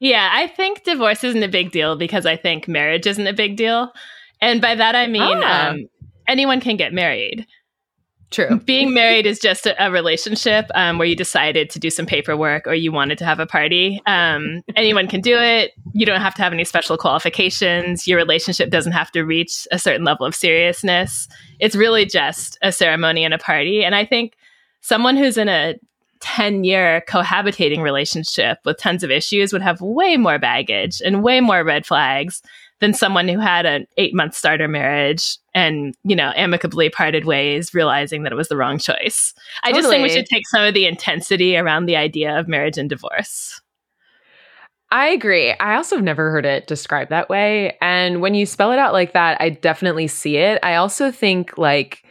[0.01, 3.57] Yeah, I think divorce isn't a big deal because I think marriage isn't a big
[3.57, 3.93] deal.
[4.41, 5.71] And by that, I mean Ah.
[5.71, 5.87] um,
[6.29, 7.47] anyone can get married.
[8.31, 8.61] True.
[8.61, 12.67] Being married is just a, a relationship um, where you decided to do some paperwork
[12.67, 14.03] or you wanted to have a party.
[14.07, 15.73] Um, anyone can do it.
[15.95, 18.07] You don't have to have any special qualifications.
[18.07, 21.27] Your relationship doesn't have to reach a certain level of seriousness.
[21.59, 23.83] It's really just a ceremony and a party.
[23.83, 24.35] And I think
[24.83, 25.77] someone who's in a
[26.21, 31.41] 10 year cohabitating relationship with tons of issues would have way more baggage and way
[31.41, 32.43] more red flags
[32.81, 37.75] than someone who had an eight month starter marriage and, you know, amicably parted ways,
[37.75, 39.35] realizing that it was the wrong choice.
[39.65, 42.79] I just think we should take some of the intensity around the idea of marriage
[42.79, 43.61] and divorce.
[44.91, 45.53] I agree.
[45.53, 47.77] I also have never heard it described that way.
[47.83, 50.59] And when you spell it out like that, I definitely see it.
[50.63, 52.05] I also think like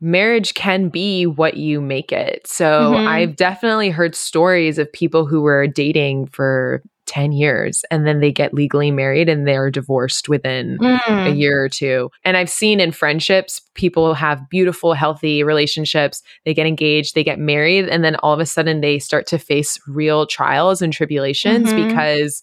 [0.00, 2.46] marriage can be what you make it.
[2.46, 3.08] So Mhm.
[3.08, 8.32] I've definitely heard stories of people who were dating for 10 years and then they
[8.32, 12.10] get legally married and they're divorced within a year or two.
[12.24, 16.22] And I've seen in friendships, people have beautiful, healthy relationships.
[16.44, 19.38] They get engaged, they get married, and then all of a sudden they start to
[19.38, 21.88] face real trials and tribulations Mhm.
[21.88, 22.42] because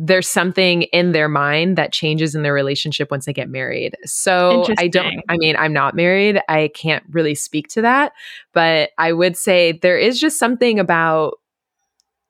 [0.00, 3.96] there's something in their mind that changes in their relationship once they get married.
[4.04, 6.40] So I don't, I mean, I'm not married.
[6.48, 8.12] I can't really speak to that.
[8.52, 11.38] But I would say there is just something about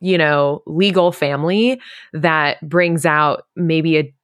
[0.00, 1.80] you know, legal family
[2.12, 4.14] that brings out maybe a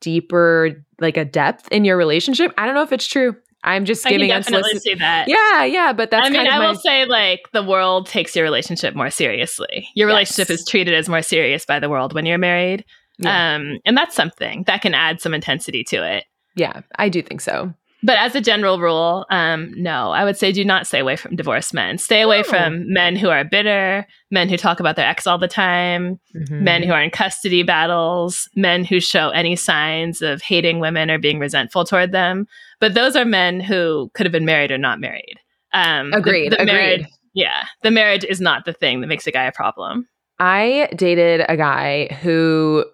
[0.00, 2.52] deeper, like a depth in your relationship.
[2.58, 3.34] I don't know if it's true.
[3.66, 4.82] I'm just I can giving definitely unsolicited.
[4.82, 5.26] see that.
[5.26, 8.06] Yeah, yeah, but that's I mean, kind of I my, will say, like, the world
[8.06, 9.88] takes your relationship more seriously.
[9.94, 12.84] Your relationship is treated as more serious by the world when you're married.
[13.16, 13.54] Yeah.
[13.54, 16.24] Um, and that's something that can add some intensity to it.
[16.56, 17.72] yeah, I do think so.
[18.06, 21.36] But as a general rule, um, no, I would say do not stay away from
[21.36, 21.96] divorced men.
[21.96, 22.42] Stay away No.
[22.44, 26.60] from men who are bitter, men who talk about their ex all the time, Mhm.
[26.60, 31.18] men who are in custody battles, men who show any signs of hating women or
[31.18, 32.46] being resentful toward them.
[32.78, 35.36] But those are men who could have been married or not married.
[35.72, 36.72] Um, the- Agreed, the agreed.
[36.74, 40.06] marriage- yeah, the marriage is not the thing that makes a guy a problem.
[40.38, 42.84] I dated a guy who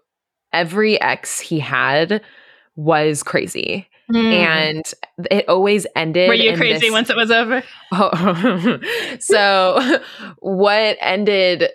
[0.53, 2.23] every ex he had
[2.77, 3.89] was crazy.
[4.17, 4.85] And
[5.31, 6.29] it always ended.
[6.29, 7.63] were you crazy this- once it was over?
[7.93, 8.79] Oh.
[9.21, 10.01] so
[10.39, 11.69] what ended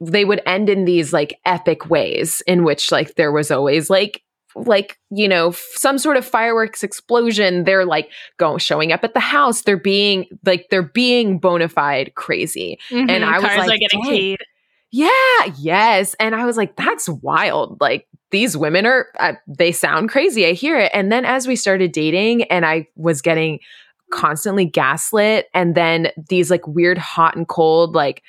[0.00, 4.22] they would end in these like epic ways in which like there was always like
[4.56, 9.12] like you know f- some sort of fireworks explosion they're like going showing up at
[9.14, 13.58] the house they're being like they're being bona fide crazy And I was Mm-hmm.
[13.58, 14.38] Like, are getting keyed.
[14.90, 20.08] yeah yes and i was like that's wild like these women are uh, they sound
[20.08, 20.90] crazy i hear it.
[20.94, 23.60] And then as we started dating and i was getting
[24.10, 28.22] constantly gaslit and then these like weird hot and cold like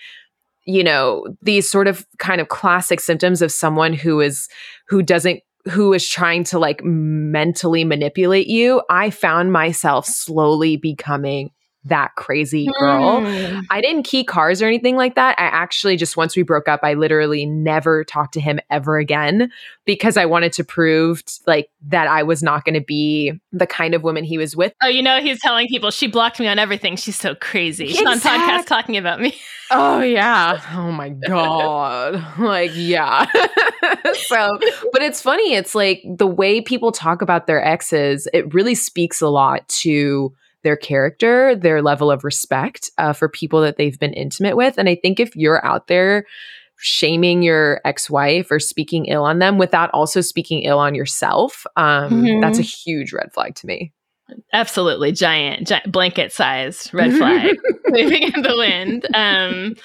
[0.65, 4.47] you know these sort of kind of classic symptoms of someone who is
[4.87, 11.51] who doesn't who is trying to like mentally manipulate you, I found myself slowly becoming
[11.85, 13.21] that crazy girl.
[13.21, 13.63] Mm.
[13.71, 15.35] I didn't key cars or anything like that.
[15.39, 19.51] I actually just once we broke up, I literally never talked to him ever again
[19.85, 23.95] because I wanted to prove like that I was not going to be the kind
[23.95, 24.73] of woman he was with.
[24.83, 26.97] Oh, you know, he's telling people she blocked me on everything.
[26.97, 27.87] She's so crazy.
[27.87, 28.31] She's exactly.
[28.31, 29.35] on podcast talking about me.
[29.71, 30.61] oh yeah.
[30.73, 32.23] Oh my god.
[32.39, 33.25] like yeah.
[34.13, 34.59] so,
[34.91, 35.55] but it's funny.
[35.55, 38.27] It's like the way people talk about their exes.
[38.33, 40.31] It really speaks a lot to
[40.63, 44.77] their character, their level of respect uh, for people that they've been intimate with.
[44.77, 46.25] And I think if you're out there
[46.77, 52.23] shaming your ex-wife or speaking ill on them without also speaking ill on yourself, um,
[52.23, 52.41] mm-hmm.
[52.41, 53.93] that's a huge red flag to me.
[54.53, 57.57] Absolutely, giant, giant blanket sized red flag
[57.89, 59.05] waving in the wind.
[59.13, 59.75] Um,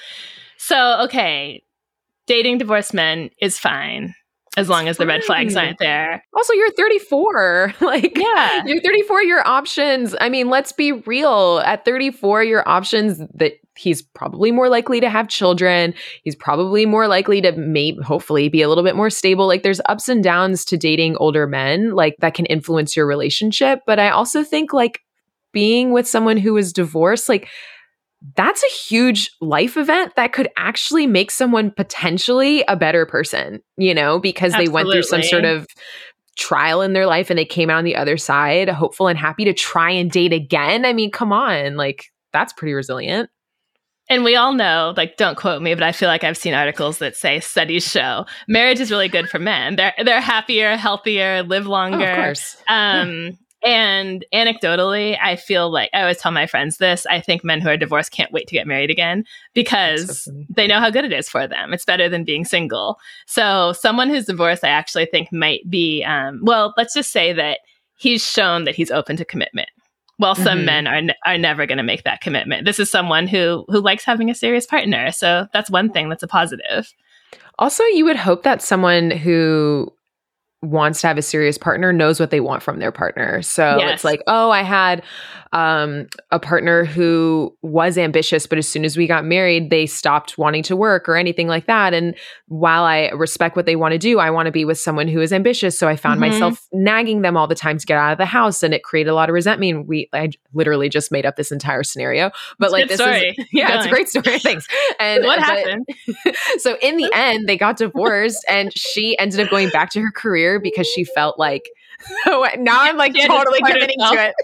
[0.57, 1.63] so, okay,
[2.27, 4.15] dating divorced men is fine
[4.57, 6.23] as long as the red flags aren't there.
[6.35, 7.75] Also, you're 34.
[7.81, 9.23] like, yeah, you're 34.
[9.23, 10.15] Your options.
[10.19, 11.61] I mean, let's be real.
[11.63, 15.93] At 34, your options that he's probably more likely to have children.
[16.23, 19.45] He's probably more likely to maybe, hopefully, be a little bit more stable.
[19.45, 23.81] Like, there's ups and downs to dating older men, like that can influence your relationship.
[23.85, 25.01] But I also think, like,
[25.53, 27.47] being with someone who is divorced, like,
[28.35, 33.93] that's a huge life event that could actually make someone potentially a better person, you
[33.93, 34.65] know, because Absolutely.
[34.65, 35.67] they went through some sort of
[36.35, 39.43] trial in their life and they came out on the other side hopeful and happy
[39.45, 40.85] to try and date again.
[40.85, 43.29] I mean, come on, like that's pretty resilient.
[44.09, 46.99] And we all know, like, don't quote me, but I feel like I've seen articles
[46.99, 49.75] that say studies show marriage is really good for men.
[49.75, 52.05] They're they're happier, healthier, live longer.
[52.05, 52.57] Oh, of course.
[52.69, 53.31] Um, yeah.
[53.63, 57.05] And anecdotally, I feel like I always tell my friends this.
[57.07, 60.67] I think men who are divorced can't wait to get married again because so they
[60.67, 61.73] know how good it is for them.
[61.73, 62.99] It's better than being single.
[63.25, 67.61] So, someone who's divorced, I actually think might be, um, well, let's just say that
[67.97, 69.69] he's shown that he's open to commitment.
[70.19, 70.65] Well, some mm-hmm.
[70.65, 72.65] men are, are never going to make that commitment.
[72.65, 75.11] This is someone who who likes having a serious partner.
[75.11, 76.93] So that's one thing that's a positive.
[77.59, 79.91] Also, you would hope that someone who
[80.69, 83.41] wants to have a serious partner knows what they want from their partner.
[83.41, 83.95] So yes.
[83.95, 85.03] it's like, oh, I had
[85.53, 90.37] um, a partner who was ambitious, but as soon as we got married, they stopped
[90.37, 91.93] wanting to work or anything like that.
[91.93, 92.15] And
[92.47, 95.21] while I respect what they want to do, I want to be with someone who
[95.21, 95.77] is ambitious.
[95.77, 96.31] So I found mm-hmm.
[96.31, 99.09] myself nagging them all the time to get out of the house, and it created
[99.09, 99.87] a lot of resentment.
[99.87, 103.35] We, I literally just made up this entire scenario, but like this story.
[103.37, 104.39] is, yeah, it's a great story.
[104.39, 104.67] Thanks.
[104.99, 105.87] And what happened?
[106.57, 110.11] so in the end, they got divorced, and she ended up going back to her
[110.11, 111.69] career because she felt like.
[112.25, 114.35] now I'm like totally committing to it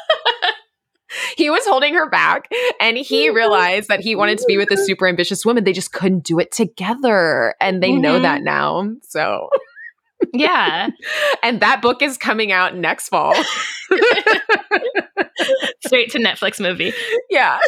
[1.36, 2.50] he was holding her back
[2.80, 3.36] and he mm-hmm.
[3.36, 5.64] realized that he wanted to be with a super ambitious woman.
[5.64, 7.54] They just couldn't do it together.
[7.60, 8.02] And they mm-hmm.
[8.02, 8.90] know that now.
[9.02, 9.48] So,
[10.32, 10.90] yeah.
[11.42, 13.34] and that book is coming out next fall.
[15.84, 16.92] Straight to Netflix movie.
[17.30, 17.58] Yeah.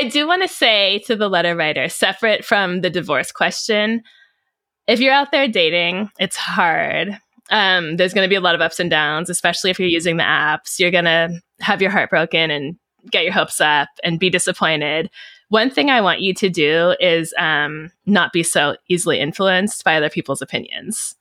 [0.00, 4.02] I do want to say to the letter writer, separate from the divorce question,
[4.86, 7.18] if you're out there dating, it's hard
[7.50, 10.16] um, there's going to be a lot of ups and downs, especially if you're using
[10.16, 10.78] the apps.
[10.78, 12.76] You're going to have your heart broken and
[13.10, 15.10] get your hopes up and be disappointed.
[15.48, 19.96] One thing I want you to do is um, not be so easily influenced by
[19.96, 21.14] other people's opinions.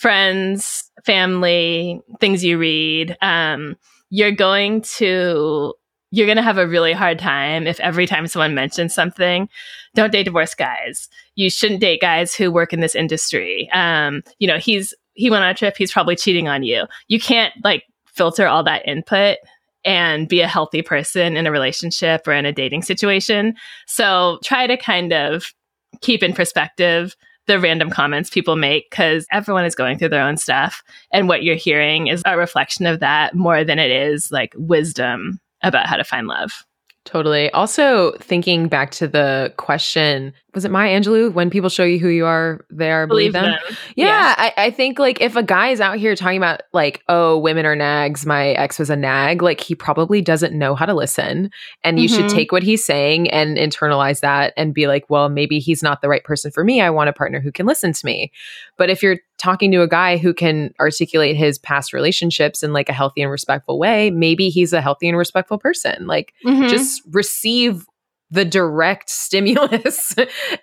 [0.00, 3.16] Friends, family, things you read.
[3.22, 3.76] Um,
[4.10, 5.74] you're going to
[6.10, 9.48] you're going to have a really hard time if every time someone mentions something,
[9.96, 11.08] don't date divorced guys.
[11.34, 13.68] You shouldn't date guys who work in this industry.
[13.72, 16.86] Um, you know, he's he went on a trip, he's probably cheating on you.
[17.08, 19.38] You can't like filter all that input
[19.84, 23.54] and be a healthy person in a relationship or in a dating situation.
[23.86, 25.52] So try to kind of
[26.00, 27.14] keep in perspective
[27.46, 30.82] the random comments people make because everyone is going through their own stuff.
[31.12, 35.38] And what you're hearing is a reflection of that more than it is like wisdom
[35.62, 36.64] about how to find love.
[37.04, 37.50] Totally.
[37.50, 41.32] Also, thinking back to the question, was it Maya Angelou?
[41.32, 43.60] When people show you who you are, they are believe, believe them.
[43.68, 43.76] them.
[43.94, 44.34] Yeah, yeah.
[44.38, 47.66] I, I, think like if a guy is out here talking about like, oh, women
[47.66, 51.50] are nags, my ex was a nag, like he probably doesn't know how to listen.
[51.82, 52.22] And you mm-hmm.
[52.22, 56.00] should take what he's saying and internalize that and be like, well, maybe he's not
[56.00, 56.80] the right person for me.
[56.80, 58.32] I want a partner who can listen to me.
[58.78, 62.88] But if you're talking to a guy who can articulate his past relationships in like
[62.88, 66.06] a healthy and respectful way, maybe he's a healthy and respectful person.
[66.06, 66.68] Like mm-hmm.
[66.68, 67.84] just receive
[68.30, 70.14] the direct stimulus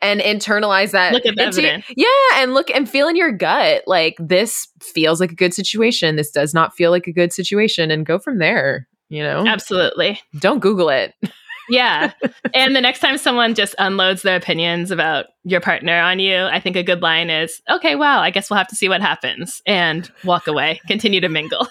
[0.01, 1.13] and internalize that.
[1.13, 1.85] Look at the into, evidence.
[1.95, 6.15] Yeah, and look and feel in your gut like this feels like a good situation.
[6.15, 8.87] This does not feel like a good situation, and go from there.
[9.09, 10.21] You know, absolutely.
[10.39, 11.13] Don't Google it.
[11.69, 12.11] Yeah.
[12.53, 16.59] and the next time someone just unloads their opinions about your partner on you, I
[16.59, 19.61] think a good line is, okay, wow, I guess we'll have to see what happens
[19.65, 21.67] and walk away, continue to mingle.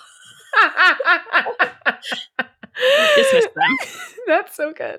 [3.16, 3.88] Dismiss them.
[4.26, 4.98] That's so good.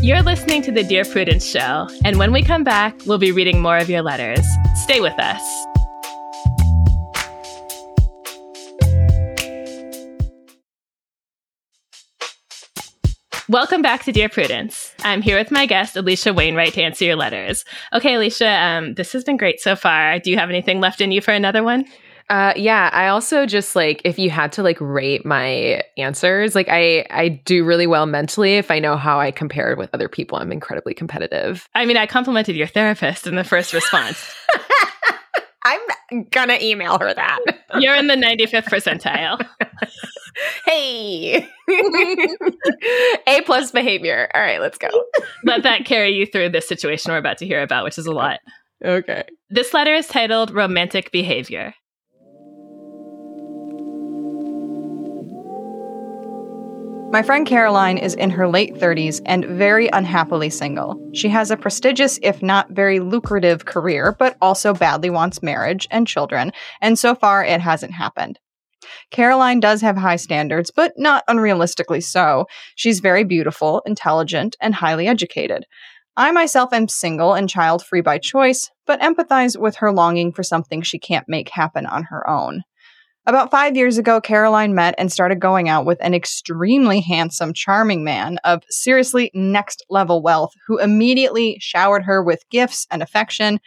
[0.00, 3.62] You're listening to the Dear Prudence Show, and when we come back, we'll be reading
[3.62, 4.46] more of your letters.
[4.74, 5.40] Stay with us.
[13.48, 14.94] Welcome back to Dear Prudence.
[15.04, 17.64] I'm here with my guest, Alisha Wainwright, to answer your letters.
[17.92, 20.18] Okay, Alisha, um, this has been great so far.
[20.18, 21.84] Do you have anything left in you for another one?
[22.30, 26.68] Uh, yeah, I also just like if you had to like rate my answers, like
[26.70, 30.38] I I do really well mentally if I know how I compared with other people.
[30.38, 31.68] I'm incredibly competitive.
[31.74, 34.34] I mean, I complimented your therapist in the first response.
[35.64, 35.80] I'm
[36.30, 37.40] gonna email her that.
[37.78, 39.46] You're in the 95th percentile.
[40.66, 41.48] hey,
[43.26, 44.28] A plus behavior.
[44.34, 44.88] All right, let's go.
[45.44, 48.12] Let that carry you through this situation we're about to hear about, which is a
[48.12, 48.40] lot.
[48.84, 49.24] Okay.
[49.48, 51.74] This letter is titled Romantic Behavior.
[57.14, 60.98] My friend Caroline is in her late 30s and very unhappily single.
[61.14, 66.08] She has a prestigious, if not very lucrative, career, but also badly wants marriage and
[66.08, 66.50] children,
[66.80, 68.40] and so far it hasn't happened.
[69.12, 72.46] Caroline does have high standards, but not unrealistically so.
[72.74, 75.66] She's very beautiful, intelligent, and highly educated.
[76.16, 80.42] I myself am single and child free by choice, but empathize with her longing for
[80.42, 82.64] something she can't make happen on her own.
[83.26, 88.04] About five years ago, Caroline met and started going out with an extremely handsome, charming
[88.04, 93.60] man of seriously next level wealth who immediately showered her with gifts and affection.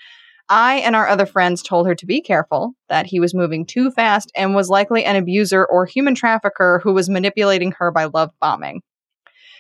[0.48, 3.90] I and our other friends told her to be careful, that he was moving too
[3.90, 8.30] fast and was likely an abuser or human trafficker who was manipulating her by love
[8.40, 8.84] bombing.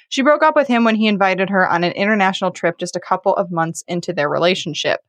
[0.10, 3.02] She broke up with him when he invited her on an international trip just a
[3.02, 5.02] couple of months into their relationship.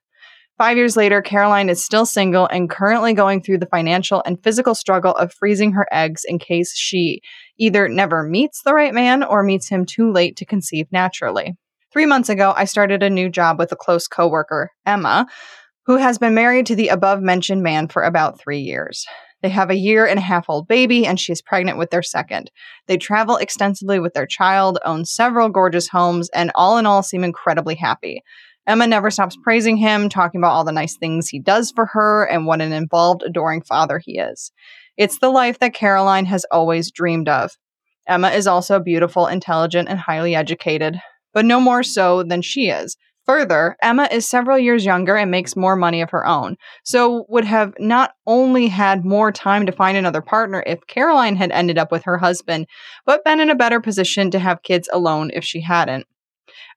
[0.59, 4.75] Five years later, Caroline is still single and currently going through the financial and physical
[4.75, 7.21] struggle of freezing her eggs in case she
[7.59, 11.57] either never meets the right man or meets him too late to conceive naturally.
[11.93, 15.29] Three months ago, I started a new job with a close coworker, Emma,
[15.87, 19.07] who has been married to the above mentioned man for about three years.
[19.43, 22.03] They have a year and a half old baby, and she is pregnant with their
[22.03, 22.51] second.
[22.89, 27.23] They travel extensively with their child, own several gorgeous homes, and all in all seem
[27.23, 28.25] incredibly happy.
[28.69, 32.25] Emma never stops praising him, talking about all the nice things he does for her
[32.25, 34.53] and what an involved, adoring father he is.
[34.99, 37.53] It's the life that Caroline has always dreamed of.
[38.07, 41.01] Emma is also beautiful, intelligent, and highly educated,
[41.33, 42.99] but no more so than she is.
[43.25, 47.45] Further, Emma is several years younger and makes more money of her own, so would
[47.47, 51.91] have not only had more time to find another partner if Caroline had ended up
[51.91, 52.67] with her husband,
[53.07, 56.07] but been in a better position to have kids alone if she hadn't.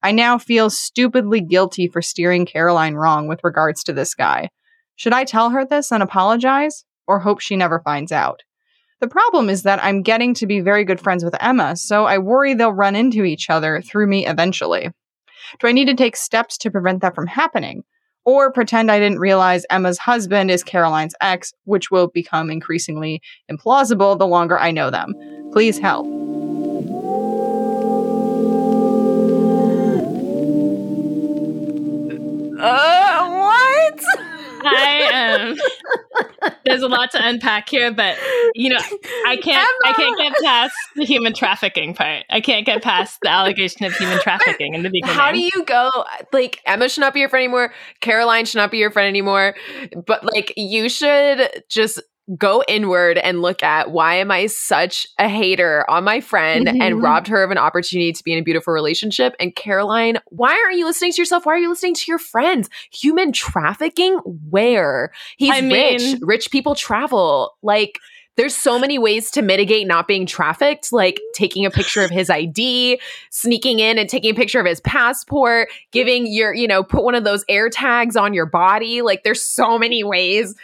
[0.03, 4.49] I now feel stupidly guilty for steering Caroline wrong with regards to this guy.
[4.95, 8.41] Should I tell her this and apologize, or hope she never finds out?
[8.99, 12.19] The problem is that I'm getting to be very good friends with Emma, so I
[12.19, 14.89] worry they'll run into each other through me eventually.
[15.59, 17.83] Do I need to take steps to prevent that from happening?
[18.25, 23.21] Or pretend I didn't realize Emma's husband is Caroline's ex, which will become increasingly
[23.51, 25.13] implausible the longer I know them.
[25.51, 26.05] Please help.
[32.61, 34.03] Uh, what?
[34.63, 35.51] I am.
[35.51, 38.17] Um, there's a lot to unpack here, but
[38.53, 38.79] you know,
[39.25, 39.67] I can't.
[39.85, 42.25] I can't get past the human trafficking part.
[42.29, 45.15] I can't get past the allegation of human trafficking in the beginning.
[45.15, 45.89] How do you go?
[46.31, 47.73] Like Emma should not be your friend anymore.
[48.01, 49.55] Caroline should not be your friend anymore.
[50.05, 51.99] But like, you should just
[52.37, 56.81] go inward and look at why am I such a hater on my friend mm-hmm.
[56.81, 59.35] and robbed her of an opportunity to be in a beautiful relationship?
[59.39, 61.45] And Caroline, why aren't you listening to yourself?
[61.45, 62.69] Why are you listening to your friends?
[62.91, 64.15] Human trafficking?
[64.49, 65.11] Where?
[65.37, 66.19] He's I mean, rich.
[66.21, 67.57] Rich people travel.
[67.61, 67.99] Like,
[68.41, 72.27] there's so many ways to mitigate not being trafficked, like taking a picture of his
[72.27, 77.03] ID, sneaking in and taking a picture of his passport, giving your, you know, put
[77.03, 79.03] one of those air tags on your body.
[79.03, 80.55] Like there's so many ways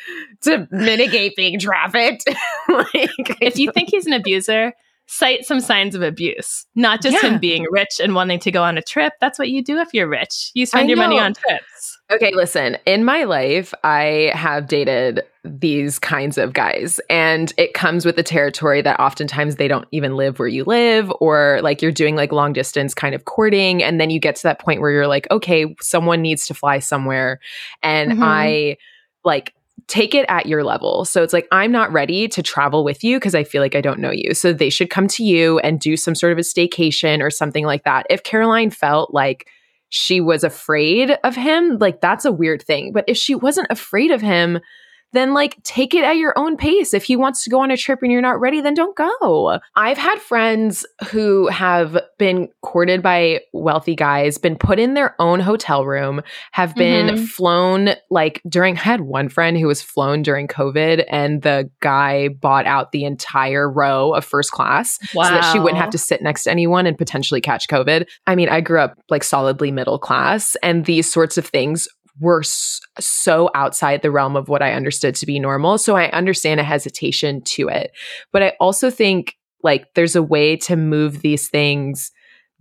[0.41, 2.23] to mitigate being trafficked.
[2.67, 3.11] like,
[3.41, 4.73] if you think he's an abuser,
[5.07, 7.31] cite some signs of abuse, not just yeah.
[7.31, 9.13] him being rich and wanting to go on a trip.
[9.19, 10.51] That's what you do if you're rich.
[10.53, 11.97] You spend your money on trips.
[12.09, 18.05] Okay, listen, in my life, I have dated these kinds of guys, and it comes
[18.05, 21.91] with the territory that oftentimes they don't even live where you live, or like you're
[21.91, 23.83] doing like long distance kind of courting.
[23.83, 26.79] And then you get to that point where you're like, okay, someone needs to fly
[26.79, 27.39] somewhere.
[27.83, 28.23] And mm-hmm.
[28.23, 28.77] I
[29.25, 29.53] like
[29.87, 31.05] take it at your level.
[31.05, 33.81] So it's like, I'm not ready to travel with you because I feel like I
[33.81, 34.33] don't know you.
[34.33, 37.65] So they should come to you and do some sort of a staycation or something
[37.65, 38.05] like that.
[38.09, 39.47] If Caroline felt like
[39.89, 42.91] she was afraid of him, like that's a weird thing.
[42.91, 44.59] But if she wasn't afraid of him,
[45.13, 46.93] then like take it at your own pace.
[46.93, 49.59] If he wants to go on a trip and you're not ready, then don't go.
[49.75, 55.39] I've had friends who have been courted by wealthy guys, been put in their own
[55.39, 57.25] hotel room, have been mm-hmm.
[57.25, 62.29] flown like during I had one friend who was flown during COVID and the guy
[62.29, 65.23] bought out the entire row of first class wow.
[65.23, 68.05] so that she wouldn't have to sit next to anyone and potentially catch COVID.
[68.27, 71.87] I mean, I grew up like solidly middle class and these sorts of things
[72.19, 75.77] were so outside the realm of what I understood to be normal.
[75.77, 77.91] So I understand a hesitation to it.
[78.31, 82.11] But I also think like there's a way to move these things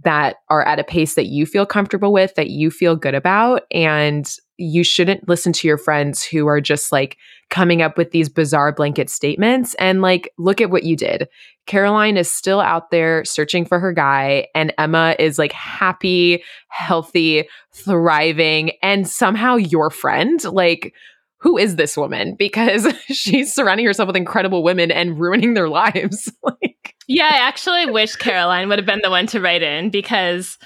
[0.04, 3.62] that are at a pace that you feel comfortable with, that you feel good about.
[3.70, 7.16] And you shouldn't listen to your friends who are just like
[7.50, 9.74] coming up with these bizarre blanket statements.
[9.74, 11.28] And like, look at what you did.
[11.66, 17.48] Caroline is still out there searching for her guy, and Emma is like happy, healthy,
[17.72, 20.42] thriving, and somehow your friend.
[20.44, 20.94] Like,
[21.38, 22.34] who is this woman?
[22.38, 26.32] Because she's surrounding herself with incredible women and ruining their lives.
[26.42, 30.58] like, yeah, I actually wish Caroline would have been the one to write in because,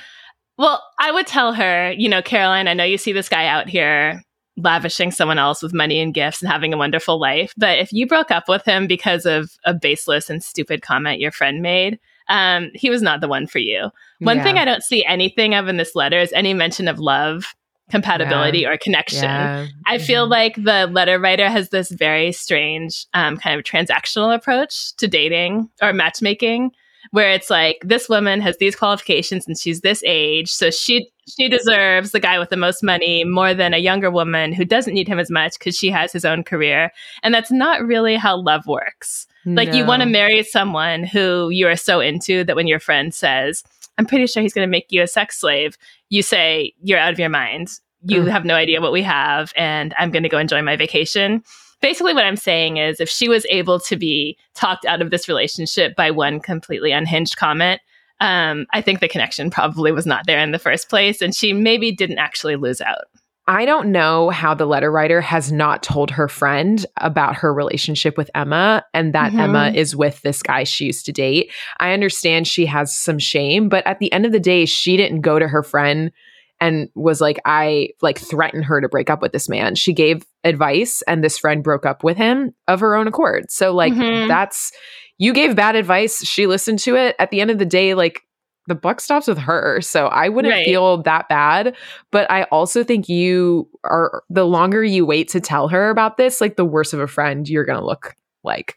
[0.60, 3.66] well, I would tell her, you know, Caroline, I know you see this guy out
[3.66, 4.22] here
[4.58, 7.54] lavishing someone else with money and gifts and having a wonderful life.
[7.56, 11.32] But if you broke up with him because of a baseless and stupid comment your
[11.32, 11.98] friend made,
[12.28, 13.90] um, he was not the one for you.
[14.18, 14.42] One yeah.
[14.42, 17.54] thing I don't see anything of in this letter is any mention of love
[17.90, 18.68] compatibility yeah.
[18.68, 19.24] or connection.
[19.24, 19.66] Yeah.
[19.86, 20.04] I mm-hmm.
[20.04, 25.08] feel like the letter writer has this very strange um, kind of transactional approach to
[25.08, 26.72] dating or matchmaking
[27.12, 31.48] where it's like this woman has these qualifications and she's this age so she she
[31.48, 35.08] deserves the guy with the most money more than a younger woman who doesn't need
[35.08, 36.90] him as much because she has his own career
[37.22, 39.62] and that's not really how love works no.
[39.62, 43.14] like you want to marry someone who you are so into that when your friend
[43.14, 43.62] says
[43.98, 45.76] i'm pretty sure he's going to make you a sex slave
[46.08, 47.68] you say you're out of your mind
[48.02, 48.30] you mm.
[48.30, 51.42] have no idea what we have and i'm going to go enjoy my vacation
[51.80, 55.28] basically what I'm saying is if she was able to be talked out of this
[55.28, 57.80] relationship by one completely unhinged comment,
[58.20, 61.52] um, I think the connection probably was not there in the first place, and she
[61.52, 63.04] maybe didn't actually lose out.
[63.46, 68.16] I don't know how the letter writer has not told her friend about her relationship
[68.16, 69.40] with Emma and that mm-hmm.
[69.40, 71.50] Emma is with this guy she used to date.
[71.80, 75.22] I understand she has some shame, but at the end of the day, she didn't
[75.22, 76.12] go to her friend
[76.60, 79.74] and was like, I like threatened her to break up with this man.
[79.74, 83.50] She gave advice and this friend broke up with him of her own accord.
[83.50, 84.28] So, like, mm-hmm.
[84.28, 84.70] that's
[85.18, 86.24] you gave bad advice.
[86.24, 87.16] She listened to it.
[87.18, 88.20] At the end of the day, like,
[88.66, 89.80] the buck stops with her.
[89.80, 90.64] So I wouldn't right.
[90.64, 91.74] feel that bad.
[92.12, 96.40] But I also think you are, the longer you wait to tell her about this,
[96.40, 98.76] like, the worse of a friend you're going to look like.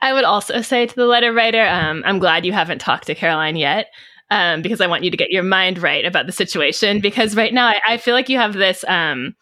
[0.00, 3.14] I would also say to the letter writer, um, I'm glad you haven't talked to
[3.14, 3.88] Caroline yet
[4.30, 7.00] um, because I want you to get your mind right about the situation.
[7.00, 9.34] Because right now, I, I feel like you have this um,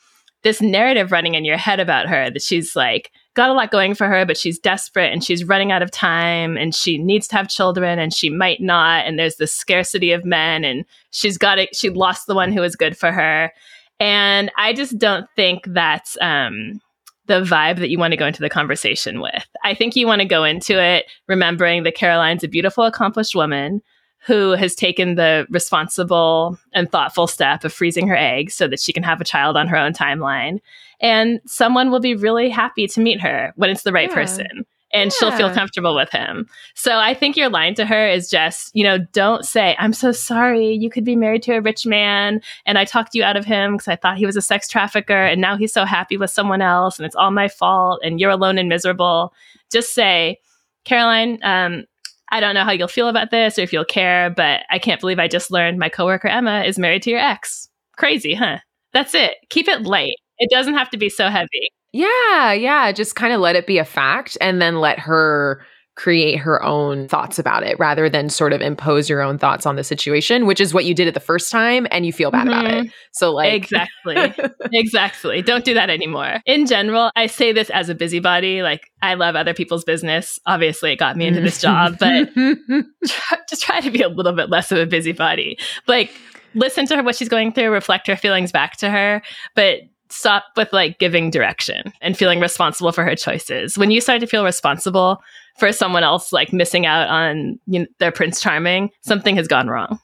[0.43, 3.95] this narrative running in your head about her that she's like got a lot going
[3.95, 7.37] for her, but she's desperate and she's running out of time and she needs to
[7.37, 9.05] have children and she might not.
[9.05, 11.75] And there's this scarcity of men and she's got it.
[11.77, 13.53] She lost the one who was good for her.
[14.01, 16.81] And I just don't think that's um,
[17.27, 19.47] the vibe that you want to go into the conversation with.
[19.65, 23.83] I think you want to go into it remembering that Caroline's a beautiful, accomplished woman
[24.27, 28.93] who has taken the responsible and thoughtful step of freezing her eggs so that she
[28.93, 30.59] can have a child on her own timeline.
[31.01, 34.15] And someone will be really happy to meet her when it's the right yeah.
[34.15, 35.17] person and yeah.
[35.19, 36.49] she'll feel comfortable with him.
[36.75, 40.11] So I think your line to her is just, you know, don't say, I'm so
[40.11, 40.73] sorry.
[40.73, 43.75] You could be married to a rich man and I talked you out of him
[43.75, 46.63] because I thought he was a sex trafficker and now he's so happy with someone
[46.63, 49.33] else and it's all my fault and you're alone and miserable.
[49.71, 50.39] Just say,
[50.85, 51.85] Caroline, um,
[52.31, 55.01] I don't know how you'll feel about this or if you'll care, but I can't
[55.01, 57.69] believe I just learned my coworker Emma is married to your ex.
[57.97, 58.59] Crazy, huh?
[58.93, 59.37] That's it.
[59.51, 60.17] Keep it light.
[60.39, 61.71] It doesn't have to be so heavy.
[61.93, 62.93] Yeah, yeah.
[62.93, 65.65] Just kind of let it be a fact and then let her
[65.97, 69.77] create her own thoughts about it rather than sort of impose your own thoughts on
[69.77, 72.47] the situation, which is what you did it the first time and you feel bad
[72.47, 72.61] mm-hmm.
[72.61, 72.85] about it.
[72.85, 72.91] Mm-hmm.
[73.13, 74.35] So like Exactly.
[74.73, 75.43] exactly.
[75.43, 76.41] Don't do that anymore.
[76.45, 80.39] In general, I say this as a busybody, like I love other people's business.
[80.45, 82.33] Obviously, it got me into this job, but
[83.07, 85.59] try, just try to be a little bit less of a busybody.
[85.87, 86.13] Like
[86.55, 89.23] listen to her what she's going through, reflect her feelings back to her,
[89.55, 89.81] but
[90.11, 93.79] stop with like giving direction and feeling responsible for her choices.
[93.79, 95.23] When you start to feel responsible
[95.59, 99.69] for someone else like missing out on you know, their prince charming, something has gone
[99.69, 99.99] wrong.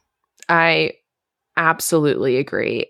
[0.48, 0.92] I
[1.57, 2.86] absolutely agree.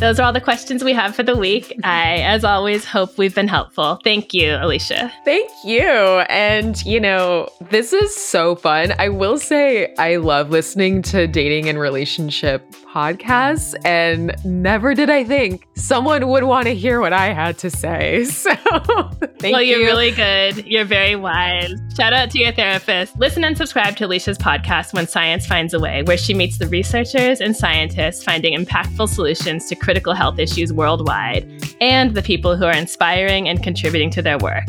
[0.00, 1.68] Those are all the questions we have for the week.
[1.68, 1.80] Mm-hmm.
[1.84, 4.00] I, as always, hope we've been helpful.
[4.02, 5.10] Thank you, Alisha.
[5.24, 5.80] Thank you.
[5.82, 8.92] And, you know, this is so fun.
[8.98, 15.24] I will say I love listening to dating and relationship podcasts, and never did I
[15.24, 18.24] think someone would want to hear what I had to say.
[18.44, 18.54] So,
[19.38, 19.76] thank well, you.
[19.76, 20.66] you're really good.
[20.66, 21.72] You're very wise.
[21.96, 23.16] Shout out to your therapist.
[23.18, 26.66] Listen and subscribe to Alisha's podcast, When Science Finds a Way, where she meets the
[26.68, 31.48] researchers and scientists finding impactful solutions to critical health issues worldwide,
[31.80, 34.64] and the people who are inspiring and contributing to their work.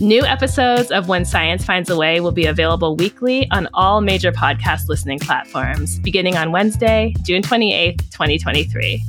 [0.00, 4.32] New episodes of When Science Finds a Way will be available weekly on all major
[4.32, 9.04] podcast listening platforms, beginning on Wednesday, June 28th, 2023.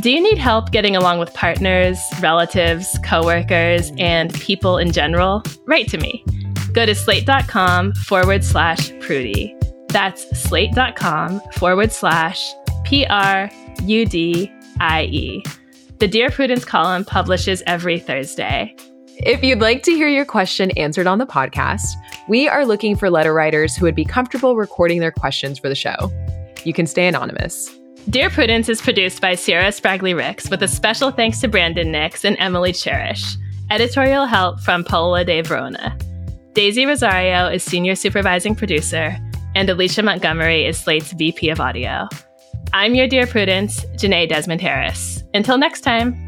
[0.00, 5.44] Do you need help getting along with partners, relatives, coworkers, and people in general?
[5.66, 6.24] Write to me.
[6.72, 9.54] Go to slate.com forward slash Prudie.
[9.88, 12.44] That's slate.com forward slash
[12.84, 13.50] P R
[13.84, 15.44] U D IE.
[15.98, 18.74] The Dear Prudence column publishes every Thursday.
[19.22, 21.96] If you'd like to hear your question answered on the podcast,
[22.28, 25.74] we are looking for letter writers who would be comfortable recording their questions for the
[25.74, 26.12] show.
[26.64, 27.76] You can stay anonymous.
[28.08, 32.24] Dear Prudence is produced by Sierra Spragley Ricks with a special thanks to Brandon Nix
[32.24, 33.36] and Emily Cherish.
[33.70, 35.98] Editorial help from Paola De Verona.
[36.52, 39.18] Daisy Rosario is senior supervising producer,
[39.56, 42.08] and Alicia Montgomery is Slate's VP of audio.
[42.72, 45.24] I'm your Dear Prudence, Jenée Desmond Harris.
[45.34, 46.27] Until next time.